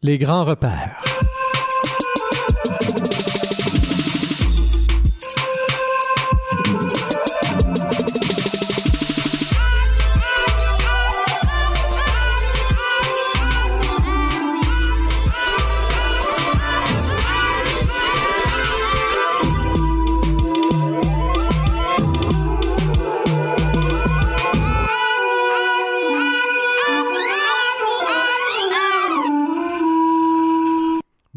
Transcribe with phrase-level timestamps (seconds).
[0.00, 1.07] Les grands repères.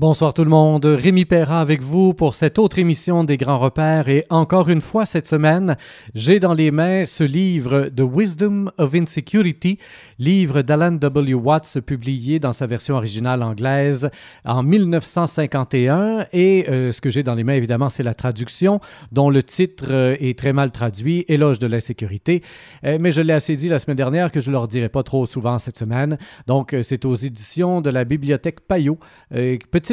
[0.01, 4.09] Bonsoir tout le monde, Rémi Perra avec vous pour cette autre émission des Grands Repères.
[4.09, 5.77] Et encore une fois cette semaine,
[6.15, 9.77] j'ai dans les mains ce livre The Wisdom of Insecurity,
[10.17, 11.35] livre d'Alan W.
[11.35, 14.09] Watts publié dans sa version originale anglaise
[14.43, 18.79] en 1951 et euh, ce que j'ai dans les mains évidemment c'est la traduction
[19.11, 22.41] dont le titre euh, est très mal traduit, Éloge de l'insécurité,
[22.85, 25.03] euh, mais je l'ai assez dit la semaine dernière que je ne leur dirai pas
[25.03, 28.97] trop souvent cette semaine, donc c'est aux éditions de la bibliothèque Payot,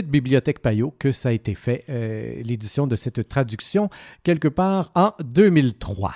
[0.02, 3.90] petit Bibliothèque Payot que ça a été fait, euh, l'édition de cette traduction,
[4.22, 6.14] quelque part en 2003.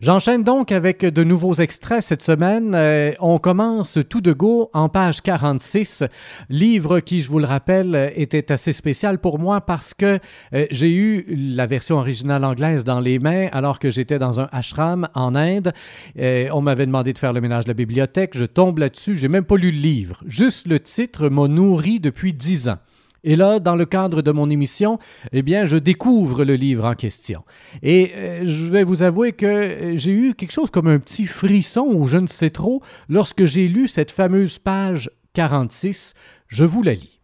[0.00, 2.74] J'enchaîne donc avec de nouveaux extraits cette semaine.
[2.74, 6.04] Euh, on commence tout de go en page 46,
[6.48, 10.18] livre qui, je vous le rappelle, était assez spécial pour moi parce que
[10.54, 14.48] euh, j'ai eu la version originale anglaise dans les mains alors que j'étais dans un
[14.50, 15.72] ashram en Inde.
[16.16, 18.30] on m'avait demandé de faire le ménage de la bibliothèque.
[18.34, 20.22] Je tombe là-dessus, j'ai même pas lu le livre.
[20.26, 22.78] Juste le titre m'a nourri depuis dix ans.
[23.24, 24.98] Et là, dans le cadre de mon émission,
[25.32, 27.44] eh bien, je découvre le livre en question.
[27.82, 31.26] Et euh, je vais vous avouer que euh, j'ai eu quelque chose comme un petit
[31.26, 36.14] frisson ou je ne sais trop lorsque j'ai lu cette fameuse page 46.
[36.48, 37.20] Je vous la lis.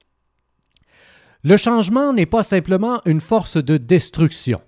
[1.42, 4.60] Le changement n'est pas simplement une force de destruction.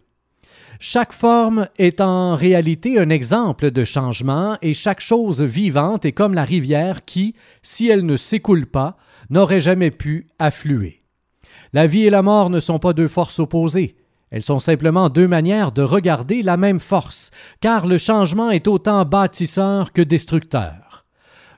[0.83, 6.33] Chaque forme est en réalité un exemple de changement et chaque chose vivante est comme
[6.33, 8.97] la rivière qui, si elle ne s'écoule pas,
[9.29, 11.00] n'aurait jamais pu affluer.
[11.73, 13.97] La vie et la mort ne sont pas deux forces opposées.
[14.31, 19.05] Elles sont simplement deux manières de regarder la même force, car le changement est autant
[19.05, 21.05] bâtisseur que destructeur.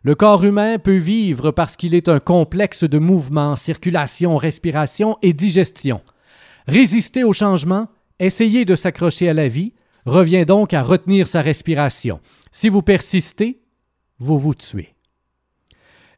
[0.03, 5.33] Le corps humain peut vivre parce qu'il est un complexe de mouvements, circulation, respiration et
[5.33, 6.01] digestion.
[6.67, 9.75] Résister au changement, essayer de s'accrocher à la vie,
[10.05, 12.21] revient donc à retenir sa respiration.
[12.51, 13.63] Si vous persistez,
[14.19, 14.92] vous vous tuez.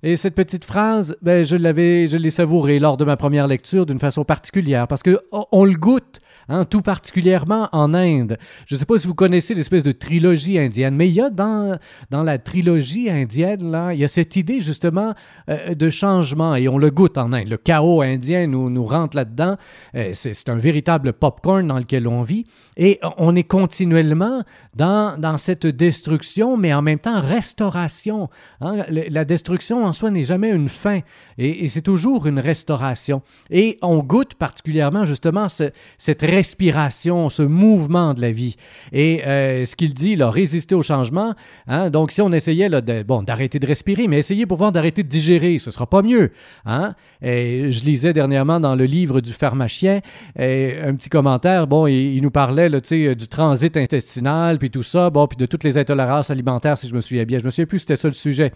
[0.06, 3.86] Et cette petite phrase, ben, je l'avais, je l'ai savourée lors de ma première lecture
[3.86, 8.36] d'une façon particulière parce que on le goûte Hein, tout particulièrement en Inde.
[8.66, 11.30] Je ne sais pas si vous connaissez l'espèce de trilogie indienne, mais il y a
[11.30, 11.78] dans,
[12.10, 15.14] dans la trilogie indienne, là, il y a cette idée justement
[15.48, 17.48] euh, de changement et on le goûte en Inde.
[17.48, 19.56] Le chaos indien nous, nous rentre là-dedans.
[19.94, 22.44] Euh, c'est un véritable popcorn dans lequel on vit
[22.76, 24.42] et on est continuellement
[24.74, 28.28] dans, dans cette destruction, mais en même temps restauration.
[28.60, 28.84] Hein.
[28.88, 31.00] La destruction en soi n'est jamais une fin
[31.38, 33.22] et, c'est toujours une restauration.
[33.50, 38.56] Et on goûte particulièrement justement ce, cette respiration, ce mouvement de la vie.
[38.92, 41.34] Et euh, ce qu'il dit, là, résister au changement.
[41.66, 44.72] Hein, donc, si on essayait là, de, bon, d'arrêter de respirer, mais essayez pour voir
[44.72, 46.32] d'arrêter de digérer, ce sera pas mieux.
[46.66, 46.94] Hein?
[47.22, 50.00] Je lisais dernièrement dans le livre du pharmacien
[50.36, 51.66] un petit commentaire.
[51.66, 55.64] Bon, il, nous parlait là, du transit intestinal, puis tout ça, bon, puis de toutes
[55.64, 57.38] les intolérances alimentaires, si je me souviens bien.
[57.38, 58.52] Je me souviens plus c'était ça le sujet.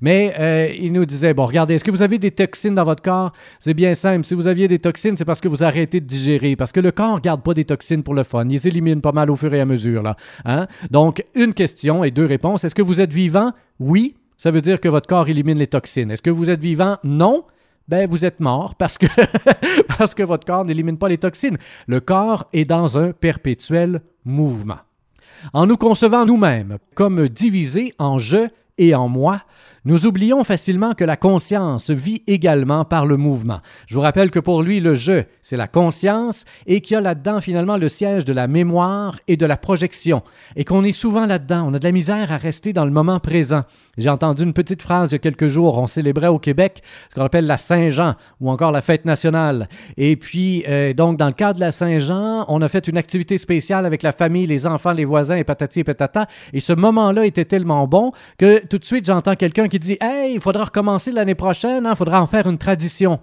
[0.00, 3.02] Mais euh, il nous disait, bon, regardez, est-ce que vous avez des toxines dans votre
[3.02, 3.32] corps?
[3.58, 4.24] C'est bien simple.
[4.24, 6.56] Si vous aviez des toxines, c'est parce que vous arrêtez de digérer.
[6.56, 8.44] Parce que le corps ne garde pas des toxines pour le fun.
[8.44, 10.02] Il les élimine pas mal au fur et à mesure.
[10.02, 10.16] Là.
[10.44, 10.66] Hein?
[10.90, 12.64] Donc, une question et deux réponses.
[12.64, 13.52] Est-ce que vous êtes vivant?
[13.78, 14.16] Oui.
[14.36, 16.10] Ça veut dire que votre corps élimine les toxines.
[16.10, 16.98] Est-ce que vous êtes vivant?
[17.04, 17.44] Non
[17.88, 19.06] ben vous êtes mort parce que,
[19.98, 21.58] parce que votre corps n'élimine pas les toxines.
[21.86, 24.78] Le corps est dans un perpétuel mouvement.
[25.52, 28.48] En nous concevant nous-mêmes comme divisés en je
[28.78, 29.42] et en moi,
[29.86, 33.60] nous oublions facilement que la conscience vit également par le mouvement.
[33.86, 37.00] Je vous rappelle que pour lui, le je, c'est la conscience et qu'il y a
[37.00, 40.24] là-dedans finalement le siège de la mémoire et de la projection
[40.56, 41.68] et qu'on est souvent là-dedans.
[41.68, 43.62] On a de la misère à rester dans le moment présent.
[43.96, 45.78] J'ai entendu une petite phrase il y a quelques jours.
[45.78, 49.68] On célébrait au Québec ce qu'on appelle la Saint-Jean ou encore la fête nationale.
[49.96, 53.38] Et puis, euh, donc, dans le cadre de la Saint-Jean, on a fait une activité
[53.38, 56.26] spéciale avec la famille, les enfants, les voisins et patati et patata.
[56.52, 60.34] Et ce moment-là était tellement bon que tout de suite, j'entends quelqu'un qui dit Hey,
[60.34, 63.20] il faudra recommencer l'année prochaine, il hein, faudra en faire une tradition.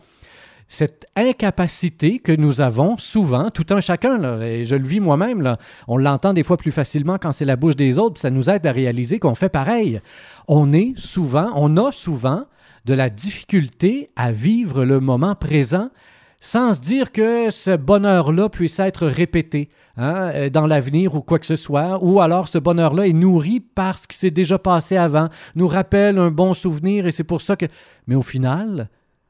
[0.67, 5.57] Cette incapacité que nous avons souvent, tout un chacun, et je le vis moi-même,
[5.87, 8.65] on l'entend des fois plus facilement quand c'est la bouche des autres, ça nous aide
[8.65, 10.01] à réaliser qu'on fait pareil.
[10.47, 12.45] On est souvent, on a souvent
[12.85, 15.89] de la difficulté à vivre le moment présent
[16.43, 21.39] sans se dire que ce bonheur-là puisse être répété hein, euh, dans l'avenir ou quoi
[21.39, 24.97] que ce soit, ou alors ce bonheur-là est nourri par ce qui s'est déjà passé
[24.97, 27.65] avant, nous rappelle un bon souvenir et c'est pour ça que...
[28.07, 28.89] Mais au final,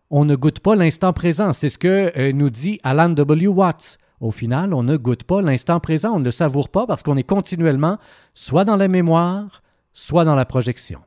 [0.10, 1.54] on ne goûte pas l'instant présent.
[1.54, 3.46] C'est ce que euh, nous dit Alan W.
[3.48, 4.00] Watts.
[4.20, 7.16] Au final, on ne goûte pas l'instant présent, on ne le savoure pas parce qu'on
[7.16, 8.00] est continuellement
[8.34, 9.62] soit dans la mémoire,
[9.94, 11.00] soit dans la projection.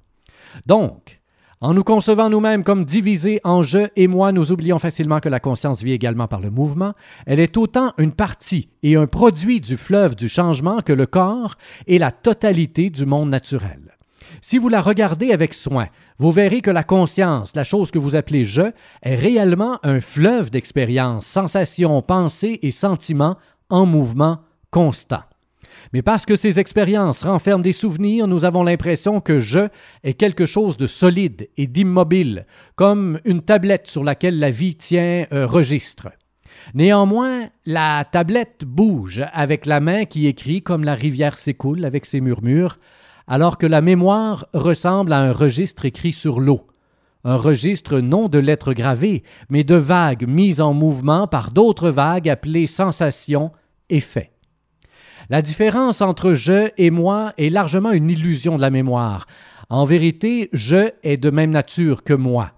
[0.67, 1.21] Donc,
[1.61, 5.41] en nous concevant nous-mêmes comme divisés en je et moi, nous oublions facilement que la
[5.41, 6.93] conscience vit également par le mouvement.
[7.25, 11.57] Elle est autant une partie et un produit du fleuve du changement que le corps
[11.87, 13.97] est la totalité du monde naturel.
[14.43, 15.89] Si vous la regardez avec soin,
[16.19, 20.51] vous verrez que la conscience, la chose que vous appelez je, est réellement un fleuve
[20.51, 23.39] d'expériences, sensations, pensées et sentiments
[23.71, 25.23] en mouvement constant.
[25.93, 29.69] Mais parce que ces expériences renferment des souvenirs, nous avons l'impression que je
[30.03, 35.27] est quelque chose de solide et d'immobile, comme une tablette sur laquelle la vie tient
[35.31, 36.09] un registre.
[36.75, 42.21] Néanmoins, la tablette bouge avec la main qui écrit comme la rivière s'écoule avec ses
[42.21, 42.79] murmures,
[43.29, 46.67] alors que la mémoire ressemble à un registre écrit sur l'eau,
[47.25, 52.29] un registre non de lettres gravées, mais de vagues mises en mouvement par d'autres vagues
[52.29, 53.53] appelées sensations
[53.91, 54.36] et faits.
[55.29, 59.27] La différence entre je et moi est largement une illusion de la mémoire.
[59.69, 62.53] En vérité, je est de même nature que moi.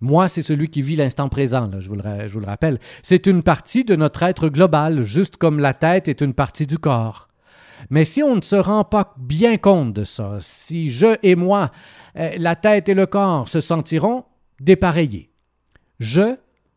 [0.00, 2.78] Moi, c'est celui qui vit l'instant présent, je, vous le, rappelle.
[3.02, 6.78] C'est une partie de notre être global, juste comme la tête est une partie du
[6.78, 7.28] corps.
[7.90, 11.70] Mais si on ne se rend pas bien compte de ça, si je et moi,
[12.16, 14.24] euh, la tête et le corps se sentiront
[14.60, 15.30] dépareillés.
[15.98, 16.36] Je,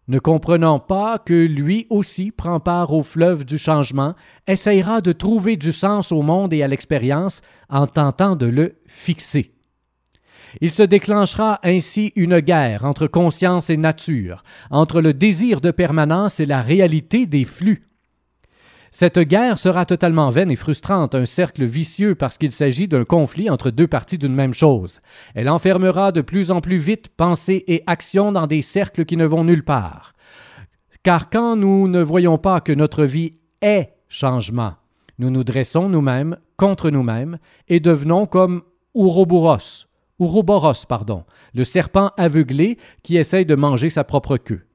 [0.10, 4.16] ne comprenant pas que lui aussi prend part au fleuve du changement,
[4.48, 9.54] essayera de trouver du sens au monde et à l'expérience en tentant de le fixer.
[10.62, 16.40] Il se déclenchera ainsi une guerre entre conscience et nature, entre le désir de permanence
[16.40, 17.86] et la réalité des flux.
[18.92, 23.50] Cette guerre sera totalement vaine et frustrante, un cercle vicieux parce qu'il s'agit d'un conflit
[23.50, 25.00] entre deux parties d'une même chose.
[25.36, 29.26] Elle enfermera de plus en plus vite pensée et action dans des cercles qui ne
[29.26, 30.14] vont nulle part.
[31.04, 34.74] Car quand nous ne voyons pas que notre vie est changement,
[35.20, 37.38] nous nous dressons nous-mêmes contre nous-mêmes
[37.68, 38.64] et devenons comme
[38.96, 39.86] Ouroboros,
[40.18, 44.66] Ouroboros, pardon, le serpent aveuglé qui essaye de manger sa propre queue.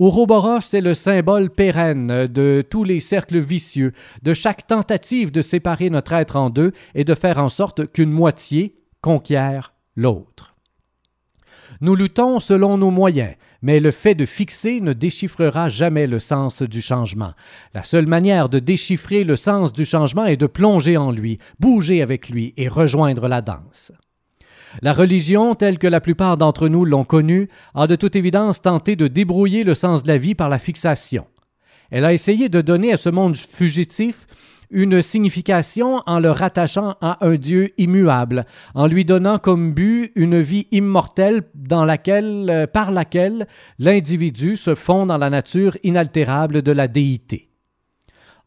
[0.00, 3.92] Ouroboros est le symbole pérenne de tous les cercles vicieux,
[4.22, 8.10] de chaque tentative de séparer notre être en deux et de faire en sorte qu'une
[8.10, 10.56] moitié conquiert l'autre.
[11.80, 16.62] Nous luttons selon nos moyens, mais le fait de fixer ne déchiffrera jamais le sens
[16.62, 17.32] du changement.
[17.72, 22.02] La seule manière de déchiffrer le sens du changement est de plonger en lui, bouger
[22.02, 23.92] avec lui et rejoindre la danse.
[24.82, 28.96] La religion, telle que la plupart d'entre nous l'ont connue, a de toute évidence tenté
[28.96, 31.26] de débrouiller le sens de la vie par la fixation.
[31.90, 34.26] Elle a essayé de donner à ce monde fugitif
[34.70, 38.44] une signification en le rattachant à un Dieu immuable,
[38.74, 43.46] en lui donnant comme but une vie immortelle dans laquelle, euh, par laquelle
[43.78, 47.53] l'individu se fond dans la nature inaltérable de la déité.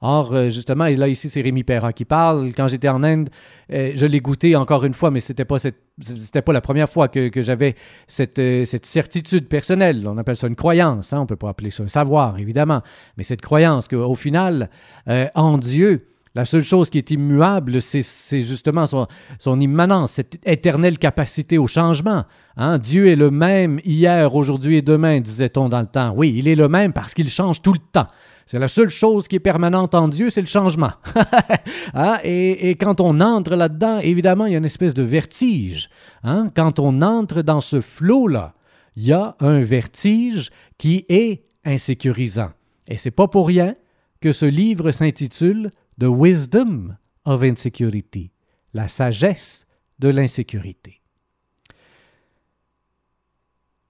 [0.01, 2.53] Or, euh, justement, et là ici c'est Rémi Perra qui parle.
[2.55, 3.29] Quand j'étais en Inde,
[3.73, 7.31] euh, je l'ai goûté encore une fois, mais c'était pas pas la première fois que,
[7.41, 7.73] j'avais
[8.05, 10.07] cette, euh, cette, certitude personnelle.
[10.07, 11.13] On appelle ça une croyance.
[11.13, 11.21] Hein?
[11.21, 12.81] On peut pas appeler ça un savoir, évidemment,
[13.17, 14.69] mais cette croyance qu'au final,
[15.07, 16.05] en Dieu,
[16.37, 22.25] la seule chose qui est immuable, c'est justement son, immanence, cette éternelle capacité au changement.
[22.57, 22.77] Hein?
[22.77, 26.13] Dieu est le même hier, aujourd'hui et demain, disait-on dans le temps.
[26.15, 28.05] Oui, il est le même parce qu'il change tout le temps.
[28.45, 30.91] C'est la seule chose qui est permanente en Dieu, c'est le changement.
[31.93, 32.19] Hein?
[32.23, 35.89] et, quand on entre là-dedans, évidemment, il y a une espèce de vertige.
[36.23, 36.51] Hein?
[36.55, 38.53] Quand on entre dans ce flot-là,
[38.95, 42.51] il y a un vertige qui est insécurisant.
[42.87, 43.75] Et c'est pas pour rien
[44.21, 48.29] que ce livre s'intitule The Wisdom of Insecurity,
[48.75, 49.65] la sagesse
[49.97, 51.01] de l'insécurité.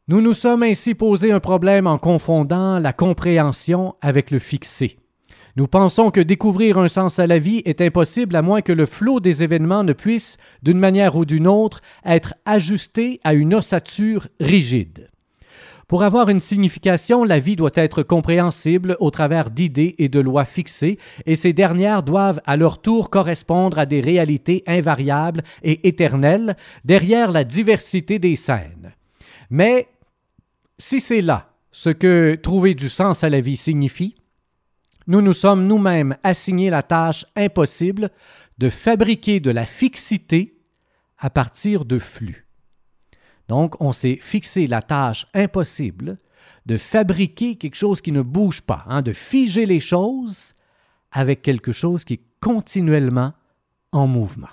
[0.08, 5.00] Nous nous sommes ainsi posé un problème en confondant la compréhension avec le fixé.
[5.58, 8.86] Nous pensons que découvrir un sens à la vie est impossible à moins que le
[8.86, 14.30] flot des événements ne puisse, d'une manière ou d'une autre, être ajusté à une ossature
[14.40, 15.10] rigide.
[15.88, 20.44] Pour avoir une signification, la vie doit être compréhensible au travers d'idées et de lois
[20.44, 26.58] fixées, et ces dernières doivent à leur tour correspondre à des réalités invariables et éternelles
[26.84, 28.94] derrière la diversité des scènes.
[29.50, 29.88] Mais
[30.77, 34.15] si c'est là ce que trouver du sens à la vie signifie,
[35.08, 38.10] nous nous sommes nous-mêmes assignés la tâche impossible
[38.58, 40.60] de fabriquer de la fixité
[41.17, 42.47] à partir de flux.
[43.48, 46.18] Donc, on s'est fixé la tâche impossible
[46.66, 50.54] de fabriquer quelque chose qui ne bouge pas, hein, de figer les choses
[51.12, 53.34] avec quelque chose qui est continuellement
[53.92, 54.48] en mouvement.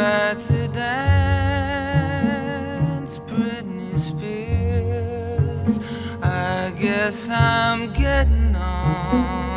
[0.00, 1.98] Tried to dance
[3.18, 5.78] Britney Spears.
[6.22, 9.49] I guess I'm getting on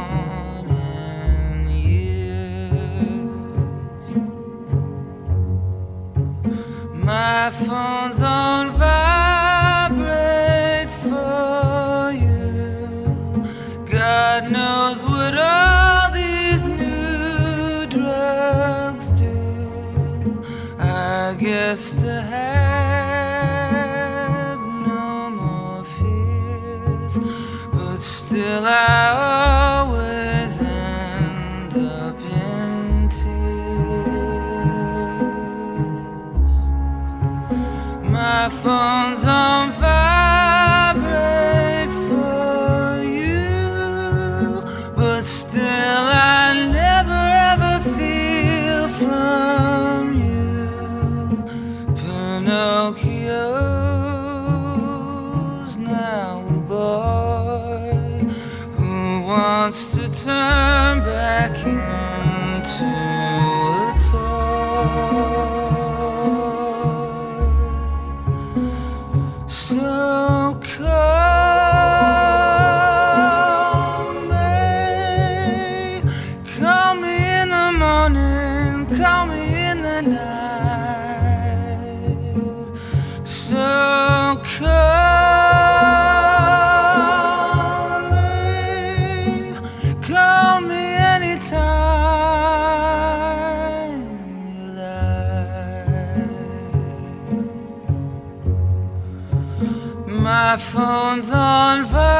[100.58, 102.13] Phone's on vibrate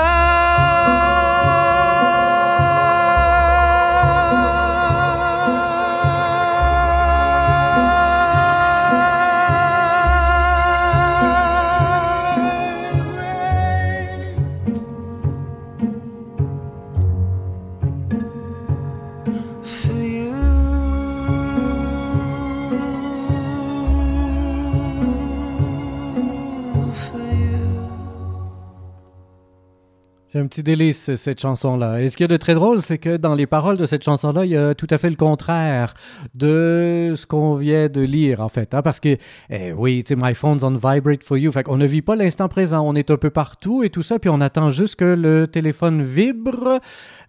[30.34, 32.02] C'est un petit délice, cette chanson-là.
[32.02, 34.04] Et ce qu'il y a de très drôle, c'est que dans les paroles de cette
[34.04, 35.94] chanson-là, il y a tout à fait le contraire
[36.34, 38.74] de ce qu'on vient de lire, en fait.
[38.74, 39.16] hein, parce que,
[39.52, 41.52] eh, oui, tu sais, My phone's on vibrate for you.
[41.52, 42.82] Fait qu'on ne vit pas l'instant présent.
[42.84, 46.02] On est un peu partout et tout ça, puis on attend juste que le téléphone
[46.02, 46.80] vibre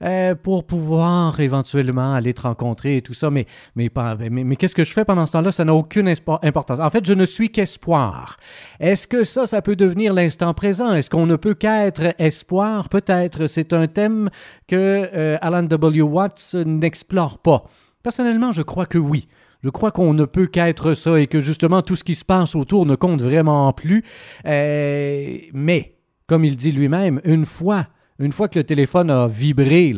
[0.02, 3.28] euh, pour pouvoir éventuellement aller te rencontrer et tout ça.
[3.28, 3.44] Mais,
[3.76, 5.52] mais, pas- mais, mais qu'est-ce que je fais pendant ce temps-là?
[5.52, 6.08] Ça n'a aucune
[6.42, 6.80] importance.
[6.80, 8.38] En fait, je ne suis qu'espoir.
[8.80, 10.94] Est-ce que ça, ça peut devenir l'instant présent?
[10.94, 12.88] Est-ce qu'on ne peut qu'être espoir?
[12.94, 13.48] Peut-être.
[13.48, 14.30] C'est un thème
[14.68, 14.76] que
[15.12, 16.00] euh, Alan W.
[16.02, 17.64] Watts n'explore pas.
[18.04, 19.26] Personnellement, je crois que oui.
[19.64, 22.54] Je crois qu'on ne peut qu'être ça et que justement tout ce qui se passe
[22.54, 24.04] autour ne compte vraiment plus.
[24.46, 25.96] Euh, mais,
[26.28, 27.88] comme il dit lui-même, une fois,
[28.20, 29.92] une fois que le téléphone a vibré,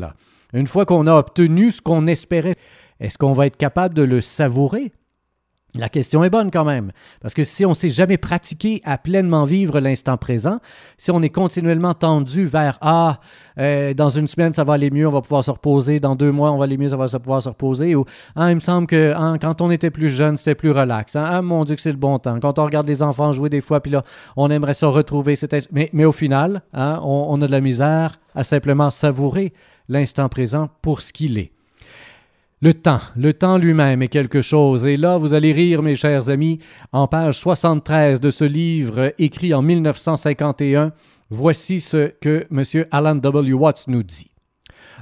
[0.55, 2.55] une fois qu'on a obtenu ce qu'on espérait,
[2.99, 4.91] est-ce qu'on va être capable de le savourer?
[5.75, 8.97] La question est bonne quand même, parce que si on ne s'est jamais pratiqué à
[8.97, 10.59] pleinement vivre l'instant présent,
[10.97, 13.21] si on est continuellement tendu vers Ah,
[13.59, 16.33] euh, dans une semaine ça va aller mieux, on va pouvoir se reposer, dans deux
[16.33, 18.07] mois on va aller mieux, ça va pouvoir se reposer, ou
[18.37, 21.15] Ah, il me semble que hein, quand on était plus jeune, c'était plus relax.
[21.15, 21.25] hein?
[21.27, 22.41] Ah, mon Dieu, que c'est le bon temps.
[22.41, 24.03] Quand on regarde les enfants jouer des fois, puis là,
[24.37, 25.35] on aimerait se retrouver.
[25.73, 29.53] Mais, au final, hein, on a de la misère à simplement savourer
[29.89, 31.56] l'instant présent pour ce qu'il est.
[32.63, 34.87] Le temps, le temps lui-même est quelque chose.
[34.87, 36.59] Et là, vous allez rire, mes chers amis,
[36.91, 40.93] en page 73 de ce livre écrit en 1951,
[41.29, 42.87] voici ce que M.
[42.91, 43.53] Alan W.
[43.53, 44.31] Watts nous dit.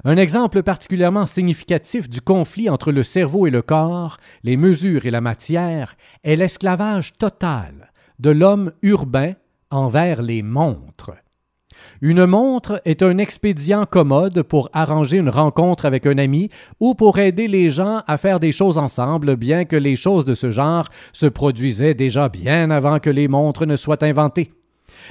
[0.02, 5.12] Un exemple particulièrement significatif du conflit entre le cerveau et le corps, les mesures et
[5.12, 5.94] la matière,
[6.25, 9.34] est l'esclavage total de l'homme urbain
[9.70, 11.12] envers les montres.
[12.00, 17.18] Une montre est un expédient commode pour arranger une rencontre avec un ami ou pour
[17.18, 20.88] aider les gens à faire des choses ensemble, bien que les choses de ce genre
[21.12, 24.52] se produisaient déjà bien avant que les montres ne soient inventées.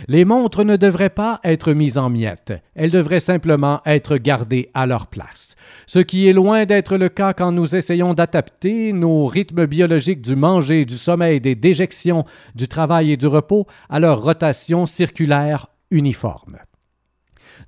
[0.07, 4.85] Les montres ne devraient pas être mises en miettes, elles devraient simplement être gardées à
[4.85, 5.55] leur place.
[5.85, 10.35] Ce qui est loin d'être le cas quand nous essayons d'adapter nos rythmes biologiques du
[10.35, 12.25] manger, du sommeil, des déjections,
[12.55, 16.57] du travail et du repos à leur rotation circulaire uniforme.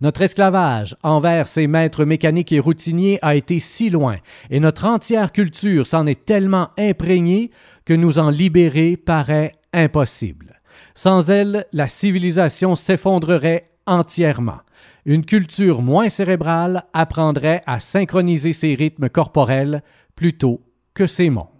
[0.01, 4.17] Notre esclavage envers ces maîtres mécaniques et routiniers a été si loin,
[4.49, 7.51] et notre entière culture s'en est tellement imprégnée
[7.85, 10.61] que nous en libérer paraît impossible.
[10.93, 14.59] Sans elle, la civilisation s'effondrerait entièrement.
[15.05, 19.83] Une culture moins cérébrale apprendrait à synchroniser ses rythmes corporels
[20.15, 20.61] plutôt
[20.93, 21.54] que ses mondes.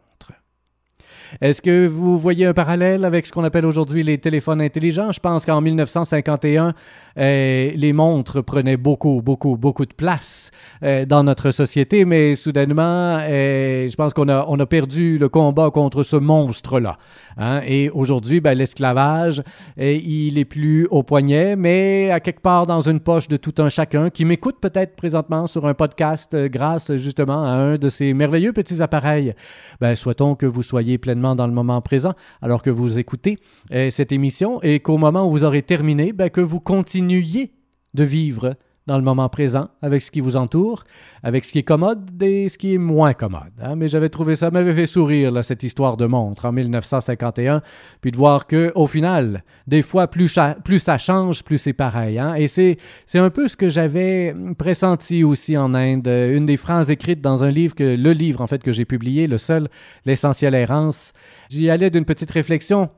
[1.41, 5.11] Est-ce que vous voyez un parallèle avec ce qu'on appelle aujourd'hui les téléphones intelligents?
[5.11, 6.73] Je pense qu'en 1951,
[7.17, 10.51] euh, les montres prenaient beaucoup, beaucoup, beaucoup de place
[10.83, 15.29] euh, dans notre société, mais soudainement, euh, je pense qu'on a, on a perdu le
[15.29, 16.97] combat contre ce monstre-là.
[17.37, 17.61] Hein?
[17.65, 19.43] Et aujourd'hui, ben, l'esclavage,
[19.77, 23.69] il est plus au poignet, mais à quelque part dans une poche de tout un
[23.69, 28.53] chacun qui m'écoute peut-être présentement sur un podcast grâce justement à un de ces merveilleux
[28.53, 29.33] petits appareils.
[29.81, 33.39] Ben, souhaitons que vous soyez pleinement dans le moment présent alors que vous écoutez
[33.71, 37.53] euh, cette émission et qu'au moment où vous aurez terminé, ben, que vous continuiez
[37.93, 38.55] de vivre
[38.87, 40.83] dans le moment présent, avec ce qui vous entoure,
[41.23, 43.53] avec ce qui est commode et ce qui est moins commode.
[43.61, 43.75] Hein.
[43.75, 47.61] Mais j'avais trouvé ça, m'avait fait sourire, là, cette histoire de montre en 1951,
[48.01, 52.19] puis de voir que au final, des fois, plus, ça change, plus c'est pareil.
[52.19, 52.35] Hein.
[52.35, 56.07] Et c'est, c'est un peu ce que j'avais pressenti aussi en Inde.
[56.07, 59.27] Une des phrases écrites dans un livre, que, le livre en fait que j'ai publié,
[59.27, 59.67] le seul,
[60.05, 61.13] L'essentiel errance,
[61.49, 62.89] j'y allais d'une petite réflexion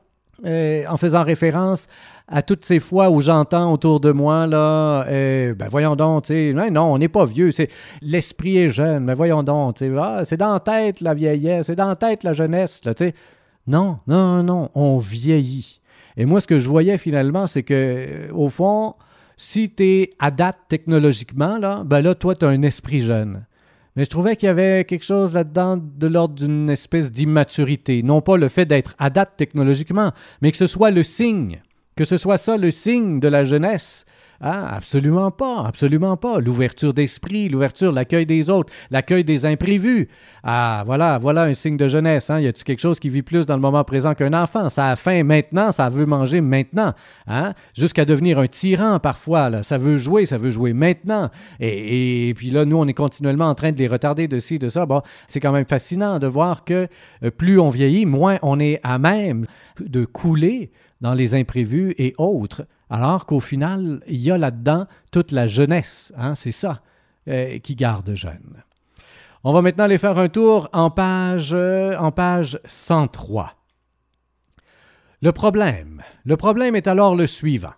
[0.44, 1.88] euh, en faisant référence
[2.28, 6.54] à toutes ces fois où j'entends autour de moi, là, euh, ben voyons donc, tu
[6.54, 7.70] non, on n'est pas vieux, c'est
[8.02, 11.76] l'esprit est jeune, mais voyons donc, tu ah, c'est dans la tête la vieillesse, c'est
[11.76, 13.12] dans la tête la jeunesse, tu.
[13.66, 15.80] Non, non, non, on vieillit.
[16.16, 18.94] Et moi, ce que je voyais finalement, c'est que, euh, au fond,
[19.36, 23.44] si tu es à technologiquement, là, ben là, toi, tu as un esprit jeune.
[23.98, 28.04] Mais je trouvais qu'il y avait quelque chose là-dedans de l'ordre d'une espèce d'immaturité.
[28.04, 31.60] Non pas le fait d'être à date technologiquement, mais que ce soit le signe,
[31.96, 34.06] que ce soit ça le signe de la jeunesse,
[34.40, 36.38] ah, absolument pas, absolument pas.
[36.38, 40.08] L'ouverture d'esprit, l'ouverture, l'accueil des autres, l'accueil des imprévus.
[40.44, 42.30] Ah, voilà, voilà un signe de jeunesse.
[42.30, 42.38] Hein?
[42.38, 44.68] Y a-t-il quelque chose qui vit plus dans le moment présent qu'un enfant?
[44.68, 46.94] Ça a faim maintenant, ça veut manger maintenant.
[47.26, 47.52] Hein?
[47.74, 49.50] Jusqu'à devenir un tyran parfois.
[49.50, 49.64] Là.
[49.64, 51.30] Ça veut jouer, ça veut jouer maintenant.
[51.58, 54.68] Et, puis là, nous, on est continuellement en train de les retarder de ci, de
[54.68, 54.86] ça.
[54.86, 56.86] Bon, c'est quand même fascinant de voir que
[57.24, 59.46] euh, plus on vieillit, moins on est à même
[59.80, 65.32] de couler dans les imprévus et autres alors qu'au final, il y a là-dedans toute
[65.32, 66.80] la jeunesse, hein, c'est ça
[67.28, 68.62] euh, qui garde jeune.
[69.44, 73.52] On va maintenant aller faire un tour en page, euh, en page 103.
[75.20, 76.02] Le problème.
[76.24, 77.74] Le problème est alors le suivant.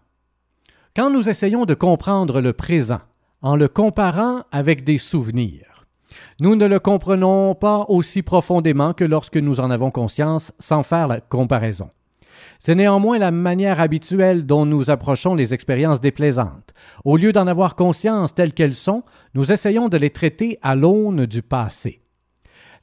[0.94, 3.00] Quand nous essayons de comprendre le présent
[3.42, 5.86] en le comparant avec des souvenirs,
[6.40, 11.06] nous ne le comprenons pas aussi profondément que lorsque nous en avons conscience sans faire
[11.06, 11.90] la comparaison.
[12.62, 16.74] C'est néanmoins la manière habituelle dont nous approchons les expériences déplaisantes.
[17.06, 21.24] Au lieu d'en avoir conscience telles qu'elles sont, nous essayons de les traiter à l'aune
[21.24, 22.02] du passé.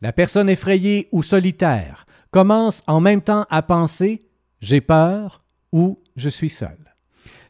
[0.02, 4.28] La personne effrayée ou solitaire commence en même temps à penser
[4.62, 6.78] j'ai peur ou je suis seul.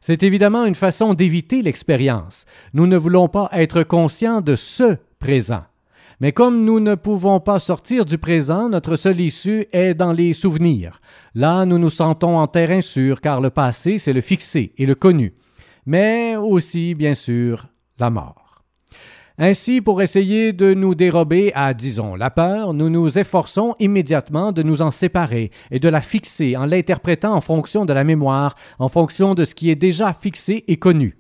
[0.02, 2.46] C'est évidemment une façon d'éviter l'expérience.
[2.74, 5.64] Nous ne voulons pas être conscients de ce présent.
[6.20, 10.34] Mais comme nous ne pouvons pas sortir du présent, notre seule issue est dans les
[10.34, 11.00] souvenirs.
[11.36, 14.96] Là, nous nous sentons en terrain sûr, car le passé, c'est le fixé et le
[14.96, 15.36] connu,
[15.86, 17.68] mais aussi, bien sûr,
[18.00, 18.64] la mort.
[19.38, 24.64] Ainsi, pour essayer de nous dérober à, disons, la peur, nous nous efforçons immédiatement de
[24.64, 28.90] nous en séparer et de la fixer en l'interprétant en fonction de la mémoire, en
[28.90, 31.16] fonction de ce qui est déjà fixé et connu.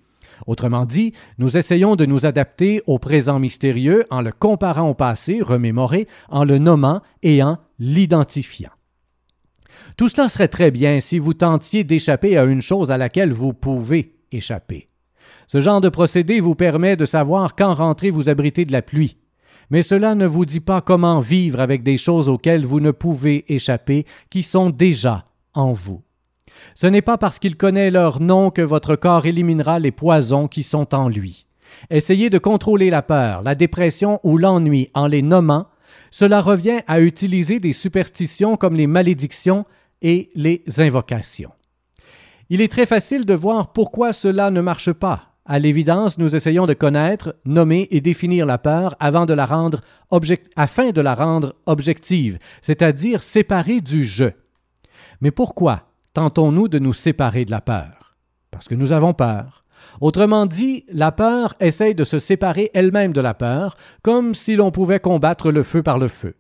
[0.45, 5.41] Autrement dit, nous essayons de nous adapter au présent mystérieux en le comparant au passé
[5.41, 8.71] remémoré, en le nommant et en l'identifiant.
[9.95, 13.53] Tout cela serait très bien si vous tentiez d'échapper à une chose à laquelle vous
[13.53, 14.87] pouvez échapper.
[15.47, 19.17] Ce genre de procédé vous permet de savoir quand rentrer vous abriter de la pluie.
[19.69, 23.53] Mais cela ne vous dit pas comment vivre avec des choses auxquelles vous ne pouvez
[23.53, 26.01] échapper, qui sont déjà en vous.
[26.75, 30.63] Ce n'est pas parce qu'il connaît leur nom que votre corps éliminera les poisons qui
[30.63, 31.45] sont en lui.
[31.89, 35.67] Essayez de contrôler la peur, la dépression ou l'ennui en les nommant.
[36.11, 39.65] Cela revient à utiliser des superstitions comme les malédictions
[40.01, 41.51] et les invocations.
[42.49, 45.33] Il est très facile de voir pourquoi cela ne marche pas.
[45.45, 49.81] À l'évidence, nous essayons de connaître, nommer et définir la peur avant de la rendre
[50.55, 54.25] afin de la rendre objective, c'est-à-dire séparée du je.
[55.21, 55.86] Mais pourquoi
[56.17, 58.17] tentons-nous de nous séparer de la peur?
[58.49, 59.63] Parce que nous avons peur.
[60.01, 64.71] Autrement dit, la peur essaye de se séparer elle-même de la peur, comme si l'on
[64.71, 66.33] pouvait combattre le feu par le feu.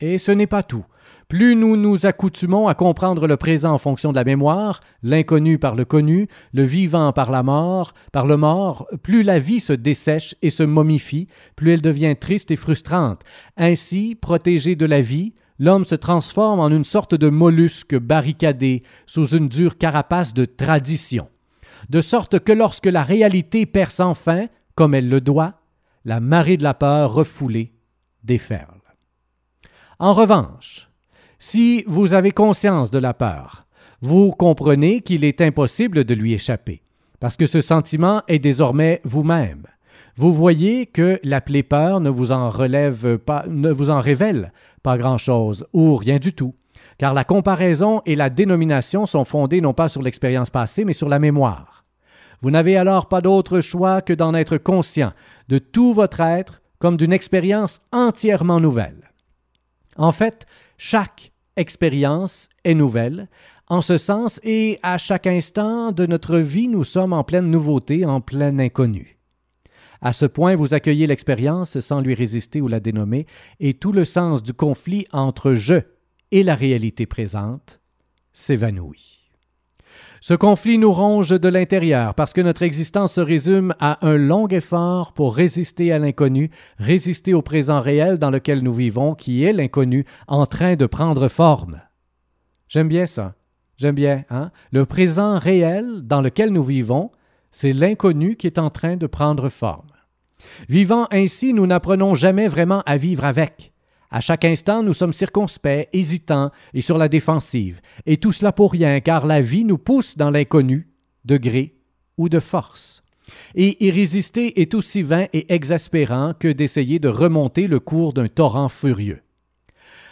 [0.00, 0.86] Et ce n'est pas tout.
[1.28, 5.74] Plus nous nous accoutumons à comprendre le présent en fonction de la mémoire, l'inconnu par
[5.74, 10.36] le connu, le vivant par la mort, par le mort, plus la vie se dessèche
[10.40, 13.20] et se momifie, plus elle devient triste et frustrante.
[13.58, 19.28] Ainsi, protégée de la vie, l'homme se transforme en une sorte de mollusque barricadé sous
[19.28, 21.28] une dure carapace de tradition,
[21.88, 25.54] de sorte que lorsque la réalité perce enfin, comme elle le doit,
[26.04, 27.72] la marée de la peur refoulée
[28.22, 28.80] déferle.
[29.98, 30.90] En revanche,
[31.38, 33.66] si vous avez conscience de la peur,
[34.00, 36.82] vous comprenez qu'il est impossible de lui échapper,
[37.18, 39.66] parce que ce sentiment est désormais vous-même.
[40.18, 44.50] Vous voyez que l'appeler peur ne vous en relève pas, ne vous en révèle
[44.82, 46.54] pas grand-chose, ou rien du tout,
[46.96, 51.10] car la comparaison et la dénomination sont fondées non pas sur l'expérience passée, mais sur
[51.10, 51.84] la mémoire.
[52.40, 55.12] Vous n'avez alors pas d'autre choix que d'en être conscient
[55.48, 59.10] de tout votre être comme d'une expérience entièrement nouvelle.
[59.98, 60.46] En fait,
[60.78, 63.28] chaque expérience est nouvelle,
[63.68, 68.06] en ce sens, et à chaque instant de notre vie, nous sommes en pleine nouveauté,
[68.06, 69.15] en plein inconnu.
[70.00, 73.26] À ce point, vous accueillez l'expérience sans lui résister ou la dénommer,
[73.60, 75.76] et tout le sens du conflit entre je
[76.32, 77.80] et la réalité présente
[78.32, 79.30] s'évanouit.
[80.20, 84.48] Ce conflit nous ronge de l'intérieur parce que notre existence se résume à un long
[84.48, 89.52] effort pour résister à l'inconnu, résister au présent réel dans lequel nous vivons, qui est
[89.52, 91.80] l'inconnu en train de prendre forme.
[92.68, 93.34] J'aime bien ça.
[93.76, 94.50] J'aime bien, hein?
[94.72, 97.10] Le présent réel dans lequel nous vivons,
[97.58, 99.88] c'est l'inconnu qui est en train de prendre forme.
[100.68, 103.72] Vivant ainsi, nous n'apprenons jamais vraiment à vivre avec.
[104.10, 108.72] À chaque instant, nous sommes circonspects, hésitants et sur la défensive, et tout cela pour
[108.72, 110.88] rien, car la vie nous pousse dans l'inconnu,
[111.24, 111.76] de gré
[112.18, 113.02] ou de force.
[113.54, 118.28] Et y résister est aussi vain et exaspérant que d'essayer de remonter le cours d'un
[118.28, 119.22] torrent furieux.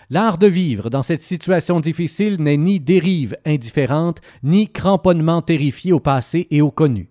[0.08, 6.00] L'art de vivre dans cette situation difficile n'est ni dérive indifférente, ni cramponnement terrifié au
[6.00, 7.10] passé et au connu.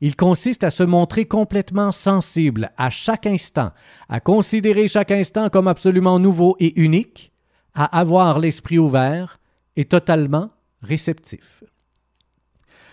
[0.00, 3.72] Il consiste à se montrer complètement sensible à chaque instant,
[4.08, 7.32] à considérer chaque instant comme absolument nouveau et unique,
[7.74, 9.40] à avoir l'esprit ouvert
[9.76, 10.50] et totalement
[10.82, 11.64] réceptif.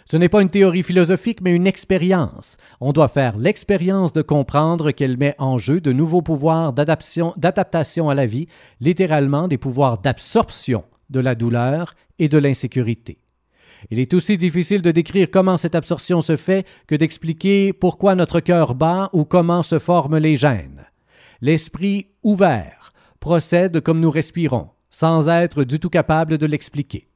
[0.07, 2.57] Ce n'est pas une théorie philosophique, mais une expérience.
[2.79, 8.13] On doit faire l'expérience de comprendre qu'elle met en jeu de nouveaux pouvoirs d'adaptation à
[8.13, 8.47] la vie,
[8.79, 13.17] littéralement des pouvoirs d'absorption de la douleur et de l'insécurité.
[13.91, 18.39] Il est aussi difficile de décrire comment cette absorption se fait que d'expliquer pourquoi notre
[18.39, 20.85] cœur bat ou comment se forment les gènes.
[21.41, 27.07] L'esprit ouvert procède comme nous respirons, sans être du tout capable de l'expliquer.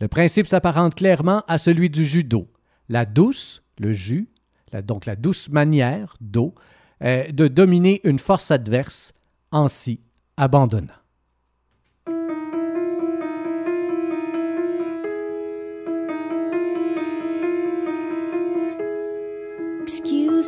[0.00, 2.48] Le principe s'apparente clairement à celui du jus d'eau.
[2.88, 4.30] La douce, le jus,
[4.84, 6.54] donc la douce manière d'eau,
[7.02, 9.12] de dominer une force adverse
[9.52, 10.00] en s'y
[10.36, 10.99] abandonnant.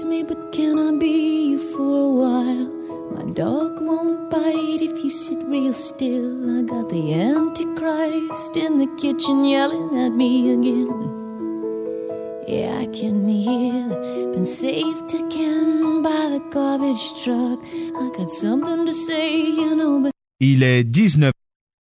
[0.03, 2.67] Excuse me, but can I be you for a while?
[3.15, 6.59] My dog won't bite if you sit real still.
[6.59, 10.91] I got the Antichrist in the kitchen yelling at me again.
[12.49, 13.91] Yeah, I can hear.
[14.33, 17.61] Been saved again by the garbage truck.
[17.63, 20.13] I got something to say, you know, but.
[20.41, 21.31] Il est 19.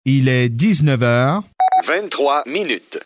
[0.05, 1.41] Il est 19h.
[1.85, 2.99] 23 minutes.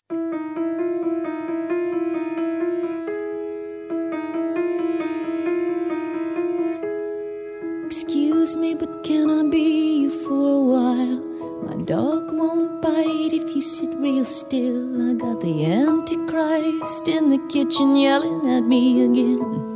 [9.49, 11.19] Be you for a while?
[11.65, 15.09] My dog won't bite if you sit real still.
[15.09, 19.75] I got the Antichrist in the kitchen yelling at me again.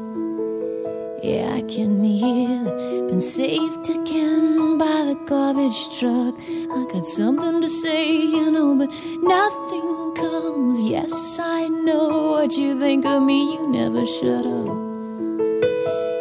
[1.23, 2.63] Yeah, I can hear.
[3.07, 6.35] Been saved again by the garbage truck.
[6.39, 8.89] I got something to say, you know, but
[9.21, 10.81] nothing comes.
[10.81, 13.53] Yes, I know what you think of me.
[13.53, 14.77] You never shut up.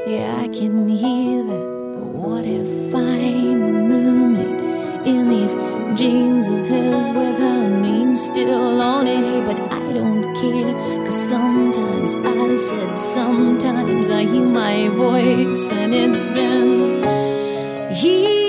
[0.06, 1.77] Yeah, I can hear that.
[1.98, 5.56] What if I'm a mermaid in these
[5.98, 9.44] jeans of his with her name still on it?
[9.44, 10.72] But I don't care.
[11.04, 17.02] Cause sometimes I said, sometimes I hear my voice, and it's been
[17.92, 18.47] here,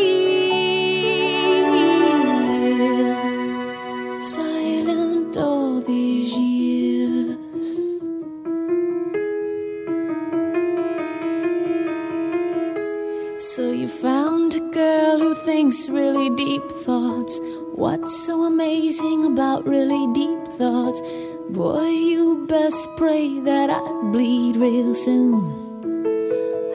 [22.70, 23.80] best pray that I
[24.12, 25.42] bleed real soon.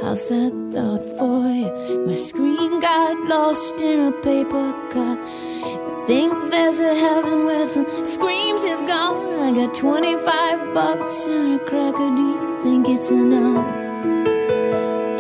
[0.03, 2.05] How's that thought for you?
[2.05, 5.19] My screen got lost in a paper cup.
[6.09, 9.39] Think there's a heaven where some screams have gone.
[9.39, 12.11] I got 25 bucks and a cracker.
[12.19, 13.65] Do you think it's enough?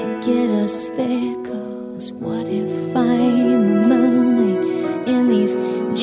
[0.00, 1.36] to get us there.
[1.44, 2.73] Cause what if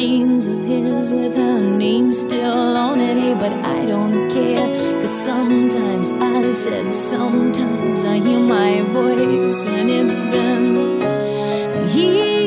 [0.01, 3.17] jeans of his with her name still on it.
[3.17, 4.67] Hey, but I don't care.
[5.01, 10.67] Cause sometimes I said, sometimes I hear my voice, and it's been
[11.93, 12.41] here.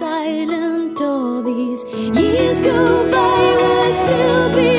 [0.00, 1.84] Silent all these
[2.18, 2.80] years go
[3.12, 3.40] by.
[3.60, 4.71] Will I still be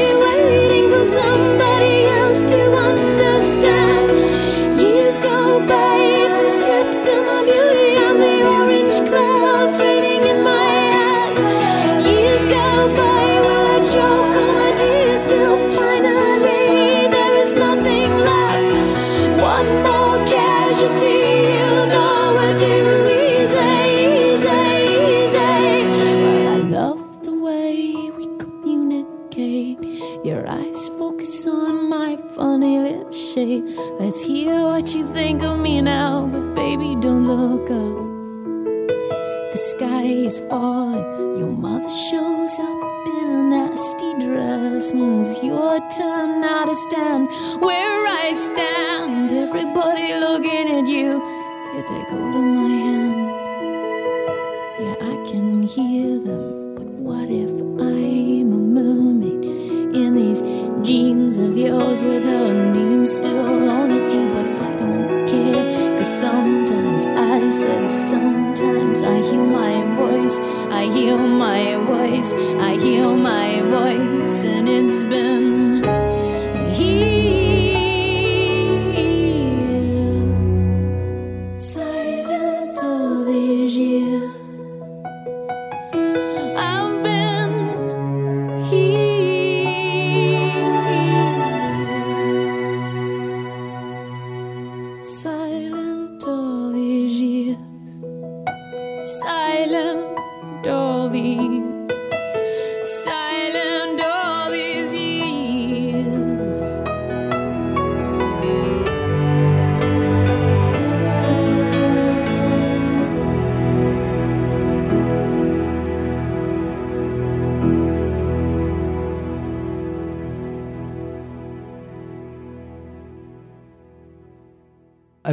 [51.87, 52.42] take a look.